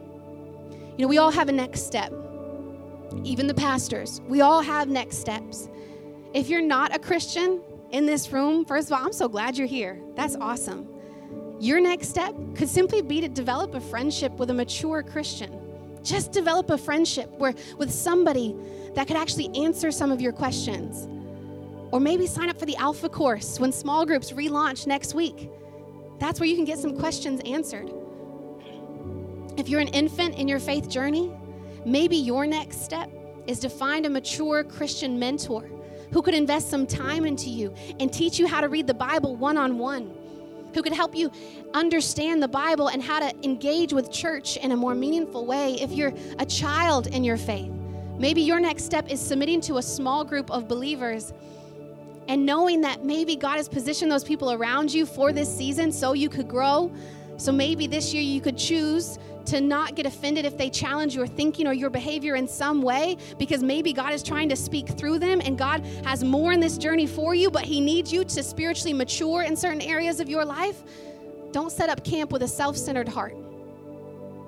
You 0.96 1.06
know, 1.06 1.08
we 1.08 1.18
all 1.18 1.32
have 1.32 1.50
a 1.50 1.52
next 1.52 1.88
step. 1.88 2.14
Even 3.24 3.48
the 3.48 3.56
pastors, 3.56 4.22
we 4.28 4.42
all 4.42 4.62
have 4.62 4.88
next 4.88 5.18
steps. 5.18 5.70
If 6.36 6.50
you're 6.50 6.62
not 6.62 6.96
a 6.96 7.00
Christian 7.00 7.64
in 7.90 8.06
this 8.06 8.32
room, 8.32 8.64
first 8.64 8.92
of 8.92 8.94
all, 8.94 9.04
I'm 9.04 9.12
so 9.12 9.28
glad 9.28 9.58
you're 9.58 9.66
here. 9.66 10.00
That's 10.16 10.36
awesome. 10.36 10.88
Your 11.60 11.82
next 11.82 12.10
step 12.10 12.36
could 12.54 12.70
simply 12.70 13.02
be 13.02 13.22
to 13.22 13.28
develop 13.28 13.74
a 13.74 13.82
friendship 13.82 14.34
with 14.34 14.52
a 14.52 14.54
mature 14.54 15.02
Christian. 15.02 15.67
Just 16.08 16.32
develop 16.32 16.70
a 16.70 16.78
friendship 16.78 17.30
where, 17.38 17.54
with 17.78 17.92
somebody 17.92 18.56
that 18.96 19.08
could 19.08 19.18
actually 19.18 19.54
answer 19.62 19.92
some 19.92 20.10
of 20.10 20.22
your 20.22 20.32
questions. 20.32 21.06
Or 21.92 22.00
maybe 22.00 22.26
sign 22.28 22.50
up 22.50 22.58
for 22.58 22.66
the 22.66 22.78
Alpha 22.78 23.10
course 23.10 23.60
when 23.60 23.74
small 23.74 24.06
groups 24.06 24.32
relaunch 24.32 24.88
next 24.88 25.14
week. 25.14 25.50
That's 26.18 26.40
where 26.40 26.48
you 26.48 26.56
can 26.56 26.64
get 26.64 26.80
some 26.80 26.98
questions 26.98 27.42
answered. 27.46 27.92
If 29.58 29.68
you're 29.68 29.82
an 29.82 29.90
infant 29.90 30.36
in 30.36 30.48
your 30.48 30.60
faith 30.60 30.88
journey, 30.88 31.30
maybe 31.86 32.16
your 32.16 32.48
next 32.48 32.86
step 32.86 33.12
is 33.46 33.60
to 33.60 33.70
find 33.70 34.06
a 34.06 34.10
mature 34.10 34.64
Christian 34.64 35.20
mentor 35.20 35.70
who 36.14 36.22
could 36.22 36.34
invest 36.34 36.70
some 36.70 36.88
time 36.88 37.26
into 37.26 37.50
you 37.50 37.74
and 38.00 38.14
teach 38.14 38.40
you 38.40 38.48
how 38.48 38.62
to 38.62 38.70
read 38.70 38.88
the 38.88 38.94
Bible 38.94 39.36
one 39.36 39.58
on 39.58 39.78
one, 39.78 40.17
who 40.78 40.84
could 40.84 40.94
help 40.94 41.16
you 41.16 41.32
understand 41.74 42.42
the 42.42 42.48
Bible 42.48 42.90
and 42.90 43.02
how 43.02 43.20
to 43.20 43.34
engage 43.44 43.94
with 43.94 44.12
church 44.12 44.58
in 44.58 44.72
a 44.72 44.78
more 44.78 44.94
meaningful 44.94 45.46
way. 45.46 45.74
If 45.82 45.92
you're 45.92 46.14
a 46.40 46.46
child 46.46 47.08
in 47.08 47.24
your 47.24 47.38
faith, 47.38 47.72
Maybe 48.20 48.42
your 48.42 48.60
next 48.60 48.84
step 48.84 49.10
is 49.10 49.22
submitting 49.22 49.62
to 49.62 49.78
a 49.78 49.82
small 49.84 50.26
group 50.26 50.50
of 50.50 50.68
believers 50.68 51.34
and 52.28 52.46
knowing 52.46 52.82
that 52.82 53.06
maybe 53.06 53.36
God 53.36 53.58
has 53.58 53.70
positioned 53.70 54.12
those 54.12 54.24
people 54.24 54.52
around 54.52 54.92
you 54.92 55.06
for 55.06 55.32
this 55.32 55.56
season 55.56 55.92
so 55.92 56.14
you 56.14 56.28
could 56.28 56.48
grow. 56.48 56.92
So 57.38 57.52
maybe 57.52 57.86
this 57.86 58.16
year 58.16 58.24
you 58.24 58.42
could 58.42 58.58
choose 58.58 59.20
to 59.48 59.62
not 59.62 59.96
get 59.96 60.06
offended 60.06 60.46
if 60.46 60.58
they 60.58 60.70
challenge 60.70 61.16
your 61.16 61.28
thinking 61.28 61.68
or 61.68 61.74
your 61.74 61.90
behavior 61.90 62.36
in 62.36 62.48
some 62.48 62.82
way 62.82 63.18
because 63.38 63.64
maybe 63.64 63.94
God 63.94 64.14
is 64.14 64.24
trying 64.24 64.50
to 64.50 64.56
speak 64.56 64.90
through 64.90 65.20
them 65.20 65.42
and 65.44 65.58
God 65.58 65.86
has 66.06 66.24
more 66.24 66.52
in 66.52 66.60
this 66.60 66.78
journey 66.78 67.08
for 67.08 67.34
you, 67.34 67.50
but 67.50 67.64
He 67.64 67.82
needs 67.82 68.12
you 68.12 68.24
to 68.24 68.44
spiritually 68.44 68.94
mature 68.94 69.44
in 69.44 69.56
certain 69.56 69.82
areas 69.82 70.20
of 70.20 70.30
your 70.30 70.46
life. 70.46 70.84
Don't 71.52 71.72
set 71.72 71.90
up 71.90 72.04
camp 72.04 72.32
with 72.32 72.44
a 72.44 72.48
self 72.48 72.78
centered 72.78 73.08
heart. 73.08 73.36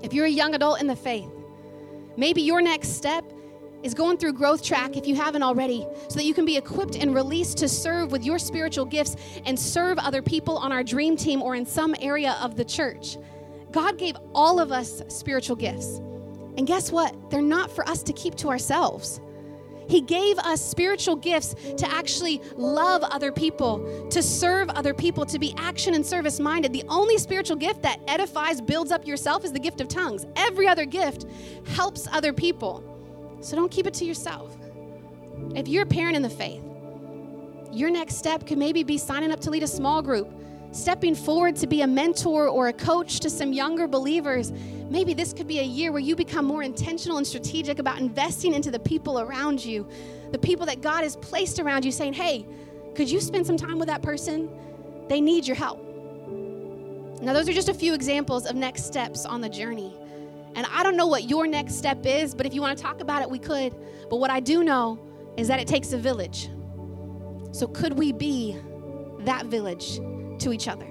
If 0.02 0.14
you're 0.14 0.26
a 0.26 0.30
young 0.30 0.56
adult 0.56 0.82
in 0.82 0.88
the 0.88 0.96
faith, 0.96 1.30
maybe 2.16 2.42
your 2.42 2.62
next 2.62 2.90
step 2.90 3.24
is 3.84 3.94
going 3.94 4.18
through 4.18 4.34
Growth 4.34 4.64
Track 4.64 4.98
if 4.98 5.08
you 5.08 5.16
haven't 5.16 5.44
already, 5.44 5.86
so 6.10 6.16
that 6.16 6.26
you 6.26 6.34
can 6.34 6.46
be 6.46 6.58
equipped 6.58 6.96
and 6.96 7.16
released 7.16 7.58
to 7.60 7.70
serve 7.70 8.12
with 8.12 8.26
your 8.26 8.38
spiritual 8.38 8.86
gifts 8.86 9.16
and 9.46 9.58
serve 9.58 9.98
other 10.00 10.22
people 10.22 10.58
on 10.58 10.72
our 10.72 10.84
dream 10.84 11.16
team 11.16 11.42
or 11.42 11.56
in 11.56 11.66
some 11.66 11.96
area 12.02 12.38
of 12.42 12.56
the 12.56 12.66
church. 12.66 13.18
God 13.72 13.98
gave 13.98 14.16
all 14.34 14.60
of 14.60 14.72
us 14.72 15.02
spiritual 15.08 15.56
gifts. 15.56 15.98
And 16.58 16.66
guess 16.66 16.92
what? 16.92 17.16
They're 17.30 17.42
not 17.42 17.72
for 17.72 17.88
us 17.88 18.04
to 18.04 18.14
keep 18.14 18.36
to 18.36 18.50
ourselves. 18.50 19.22
He 19.88 20.02
gave 20.02 20.38
us 20.40 20.62
spiritual 20.62 21.16
gifts 21.16 21.56
to 21.78 21.92
actually 21.92 22.42
love 22.56 23.02
other 23.04 23.32
people, 23.32 24.08
to 24.12 24.22
serve 24.22 24.70
other 24.70 24.94
people, 24.94 25.26
to 25.26 25.40
be 25.40 25.56
action 25.58 25.96
and 25.96 26.06
service 26.06 26.40
minded. 26.40 26.72
The 26.74 26.84
only 26.90 27.18
spiritual 27.18 27.56
gift 27.56 27.82
that 27.82 28.00
edifies, 28.08 28.62
builds 28.62 28.92
up 28.92 29.08
yourself 29.08 29.44
is 29.44 29.52
the 29.52 29.60
gift 29.60 29.82
of 29.82 29.88
tongues. 29.88 30.28
Every 30.36 30.68
other 30.68 30.86
gift 30.86 31.26
helps 31.66 32.08
other 32.12 32.34
people. 32.34 32.84
So 33.42 33.56
don't 33.56 33.72
keep 33.72 33.88
it 33.88 33.96
to 33.96 34.06
yourself. 34.06 34.56
If 35.56 35.68
you're 35.68 35.84
a 35.84 35.88
parent 35.88 36.16
in 36.16 36.22
the 36.22 36.30
faith, 36.30 36.62
your 37.72 37.90
next 37.90 38.16
step 38.18 38.46
could 38.46 38.58
maybe 38.60 38.84
be 38.84 38.98
signing 38.98 39.32
up 39.32 39.40
to 39.42 39.50
lead 39.50 39.64
a 39.64 39.68
small 39.68 40.02
group, 40.04 40.32
stepping 40.72 41.16
forward 41.16 41.56
to 41.58 41.68
be 41.68 41.82
a 41.82 41.88
mentor 41.88 42.48
or 42.48 42.68
a 42.68 42.74
coach 42.74 43.20
to 43.22 43.30
some 43.30 43.54
younger 43.54 43.88
believers. 43.88 44.52
Maybe 44.90 45.14
this 45.14 45.34
could 45.34 45.48
be 45.48 45.60
a 45.60 45.64
year 45.64 45.92
where 45.92 46.02
you 46.02 46.16
become 46.16 46.46
more 46.46 46.64
intentional 46.64 47.18
and 47.18 47.26
strategic 47.26 47.80
about 47.80 48.00
investing 48.00 48.54
into 48.54 48.72
the 48.72 48.80
people 48.80 49.20
around 49.20 49.64
you, 49.64 49.88
the 50.32 50.38
people 50.38 50.66
that 50.68 50.82
God 50.82 51.04
has 51.04 51.16
placed 51.16 51.60
around 51.60 51.86
you, 51.86 51.92
saying, 51.92 52.14
Hey, 52.14 52.46
could 52.96 53.10
you 53.10 53.20
spend 53.20 53.46
some 53.46 53.58
time 53.58 53.80
with 53.80 53.88
that 53.88 54.02
person? 54.02 54.50
They 55.08 55.22
need 55.22 55.48
your 55.48 55.56
help. 55.56 55.80
Now, 57.22 57.34
those 57.34 57.50
are 57.50 57.54
just 57.54 57.70
a 57.70 57.74
few 57.74 57.94
examples 57.94 58.46
of 58.46 58.56
next 58.56 58.86
steps 58.86 59.26
on 59.26 59.42
the 59.42 59.50
journey. 59.50 59.94
And 60.56 60.66
I 60.72 60.84
don't 60.84 60.96
know 60.96 61.08
what 61.08 61.24
your 61.26 61.48
next 61.48 61.76
step 61.76 62.06
is, 62.06 62.34
but 62.34 62.46
if 62.46 62.54
you 62.54 62.62
want 62.62 62.78
to 62.78 62.84
talk 62.84 63.02
about 63.02 63.22
it, 63.22 63.30
we 63.30 63.40
could. 63.40 63.76
But 64.10 64.18
what 64.18 64.32
I 64.32 64.40
do 64.40 64.64
know 64.64 65.00
is 65.38 65.48
that 65.48 65.60
it 65.60 65.68
takes 65.68 65.94
a 65.94 65.98
village. 65.98 66.50
So 67.52 67.68
could 67.68 67.98
we 67.98 68.12
be 68.12 68.58
that 69.22 69.46
village 69.48 70.00
to 70.40 70.54
each 70.54 70.68
other? 70.68 70.86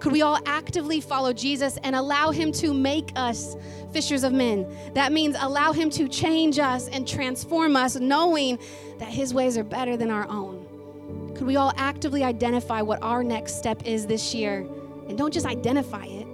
Could 0.00 0.12
we 0.12 0.22
all 0.22 0.38
actively 0.44 1.00
follow 1.00 1.32
Jesus 1.32 1.78
and 1.82 1.96
allow 1.96 2.30
Him 2.30 2.52
to 2.52 2.74
make 2.74 3.10
us 3.16 3.56
fishers 3.92 4.22
of 4.22 4.32
men? 4.32 4.66
That 4.94 5.12
means 5.12 5.36
allow 5.38 5.72
Him 5.72 5.88
to 5.90 6.08
change 6.08 6.58
us 6.58 6.88
and 6.88 7.08
transform 7.08 7.76
us, 7.76 7.96
knowing 7.96 8.58
that 8.98 9.08
His 9.08 9.32
ways 9.32 9.56
are 9.56 9.64
better 9.64 9.96
than 9.96 10.10
our 10.10 10.28
own. 10.28 11.32
Could 11.34 11.46
we 11.46 11.56
all 11.56 11.72
actively 11.76 12.22
identify 12.22 12.82
what 12.82 13.02
our 13.02 13.24
next 13.24 13.56
step 13.56 13.86
is 13.86 14.06
this 14.06 14.34
year? 14.34 14.66
And 15.08 15.16
don't 15.16 15.32
just 15.32 15.46
identify 15.46 16.04
it, 16.04 16.26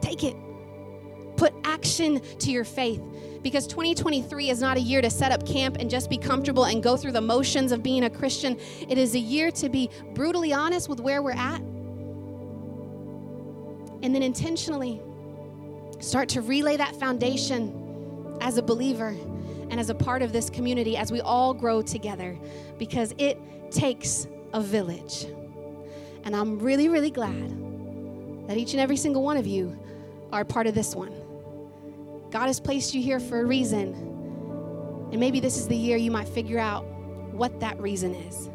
take 0.00 0.24
it 0.24 0.36
Put 1.38 1.54
action 1.62 2.20
to 2.40 2.50
your 2.50 2.64
faith 2.64 3.00
because 3.42 3.66
2023 3.66 4.50
is 4.50 4.60
not 4.60 4.76
a 4.76 4.80
year 4.80 5.00
to 5.00 5.10
set 5.10 5.32
up 5.32 5.46
camp 5.46 5.76
and 5.78 5.88
just 5.88 6.10
be 6.10 6.18
comfortable 6.18 6.64
and 6.64 6.82
go 6.82 6.96
through 6.96 7.12
the 7.12 7.20
motions 7.20 7.72
of 7.72 7.82
being 7.82 8.04
a 8.04 8.10
Christian. 8.10 8.58
It 8.88 8.98
is 8.98 9.14
a 9.14 9.18
year 9.18 9.50
to 9.52 9.68
be 9.68 9.90
brutally 10.14 10.52
honest 10.52 10.88
with 10.88 11.00
where 11.00 11.22
we're 11.22 11.32
at 11.32 11.60
and 14.02 14.14
then 14.14 14.22
intentionally 14.22 15.00
start 16.00 16.28
to 16.30 16.40
relay 16.40 16.76
that 16.76 16.94
foundation 16.96 18.38
as 18.40 18.56
a 18.58 18.62
believer 18.62 19.14
and 19.70 19.80
as 19.80 19.90
a 19.90 19.94
part 19.94 20.22
of 20.22 20.32
this 20.32 20.48
community 20.48 20.96
as 20.96 21.12
we 21.12 21.20
all 21.20 21.52
grow 21.52 21.82
together 21.82 22.38
because 22.78 23.14
it 23.18 23.38
takes 23.70 24.26
a 24.52 24.60
village. 24.60 25.26
And 26.24 26.34
I'm 26.34 26.58
really, 26.58 26.88
really 26.88 27.10
glad 27.10 27.50
that 28.48 28.56
each 28.56 28.72
and 28.72 28.80
every 28.80 28.96
single 28.96 29.22
one 29.22 29.36
of 29.36 29.46
you 29.46 29.78
are 30.32 30.44
part 30.44 30.66
of 30.66 30.74
this 30.74 30.94
one. 30.94 31.12
God 32.30 32.46
has 32.46 32.60
placed 32.60 32.94
you 32.94 33.02
here 33.02 33.20
for 33.20 33.40
a 33.40 33.44
reason. 33.44 33.94
And 35.10 35.18
maybe 35.18 35.40
this 35.40 35.56
is 35.56 35.66
the 35.66 35.76
year 35.76 35.96
you 35.96 36.10
might 36.10 36.28
figure 36.28 36.58
out 36.58 36.84
what 37.32 37.60
that 37.60 37.80
reason 37.80 38.14
is. 38.14 38.50